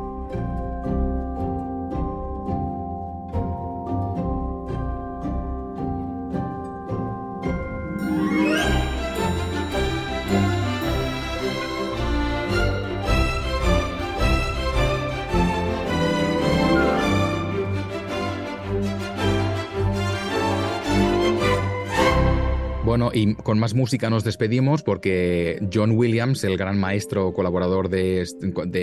[23.14, 28.26] Y con más música nos despedimos porque John Williams, el gran maestro colaborador de,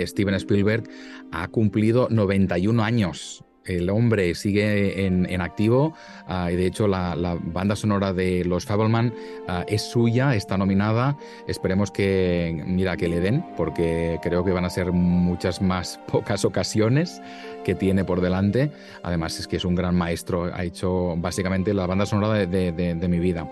[0.07, 0.85] Steven Spielberg,
[1.33, 5.95] ha cumplido 91 años el hombre sigue en, activo
[6.27, 9.15] ah, y de hecho la, banda sonora de Los Fableman
[9.49, 11.17] ah, es suya, está nominada.
[11.49, 16.45] Esperemos que, mira, que le den porque creo que van a ser muchas más pocas
[16.45, 17.23] ocasiones
[17.65, 18.71] que tiene por delante.
[19.03, 23.19] Además es que es un gran maestro, ha hecho básicamente la banda sonora de mi
[23.19, 23.49] vida.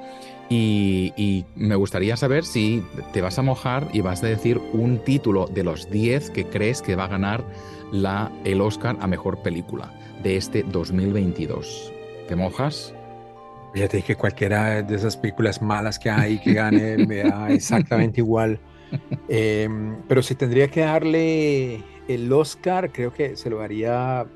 [0.55, 2.83] Y, me gustaría saber si
[3.13, 6.83] te vas a mojar y vas a decir un título de los 10 que crees
[6.83, 7.43] que va a ganar
[7.91, 9.91] la, el Oscar a Mejor Película
[10.23, 11.93] de este 2022.
[12.29, 12.95] ¿Te mojas?
[13.75, 18.21] Ya te dije cualquiera de esas películas malas que hay que gane me da exactamente
[18.21, 18.61] igual.
[19.31, 24.27] Em, pero si tendría que darle el Oscar, creo que se lo haría,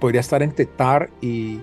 [0.00, 1.60] podría estar entre Tar y,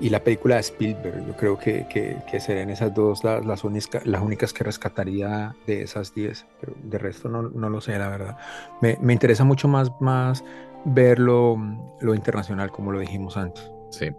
[0.00, 1.26] la película de Spielberg.
[1.26, 5.82] Yo creo que, que, serían esas dos las, las, únicas, las únicas que rescataría de
[5.82, 8.38] esas 10, pero de resto no, no lo sé, la verdad.
[8.80, 10.42] Me, me interesa mucho más, más
[10.86, 11.58] ver lo,
[12.00, 13.70] lo internacional, como lo dijimos antes.
[13.90, 14.10] Sí,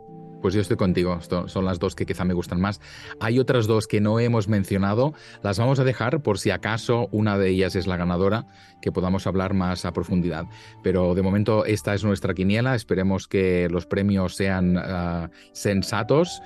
[0.41, 2.81] pues yo estoy contigo, son las dos que quizá me gustan más.
[3.19, 5.13] Hay otras dos que no hemos mencionado,
[5.43, 8.45] las vamos a dejar por si acaso una de ellas es la ganadora,
[8.81, 10.45] que podamos hablar más a profundidad.
[10.83, 16.41] Pero de momento esta es nuestra quiniela, esperemos que los premios sean ah, sensatos.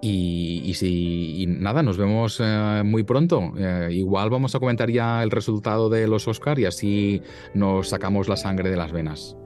[0.00, 3.52] Y, si nada, nos vemos eh, muy pronto.
[3.58, 7.20] Eh, igual vamos a comentar ya el resultado de los Oscar y así
[7.52, 9.36] nos sacamos la sangre de las venas.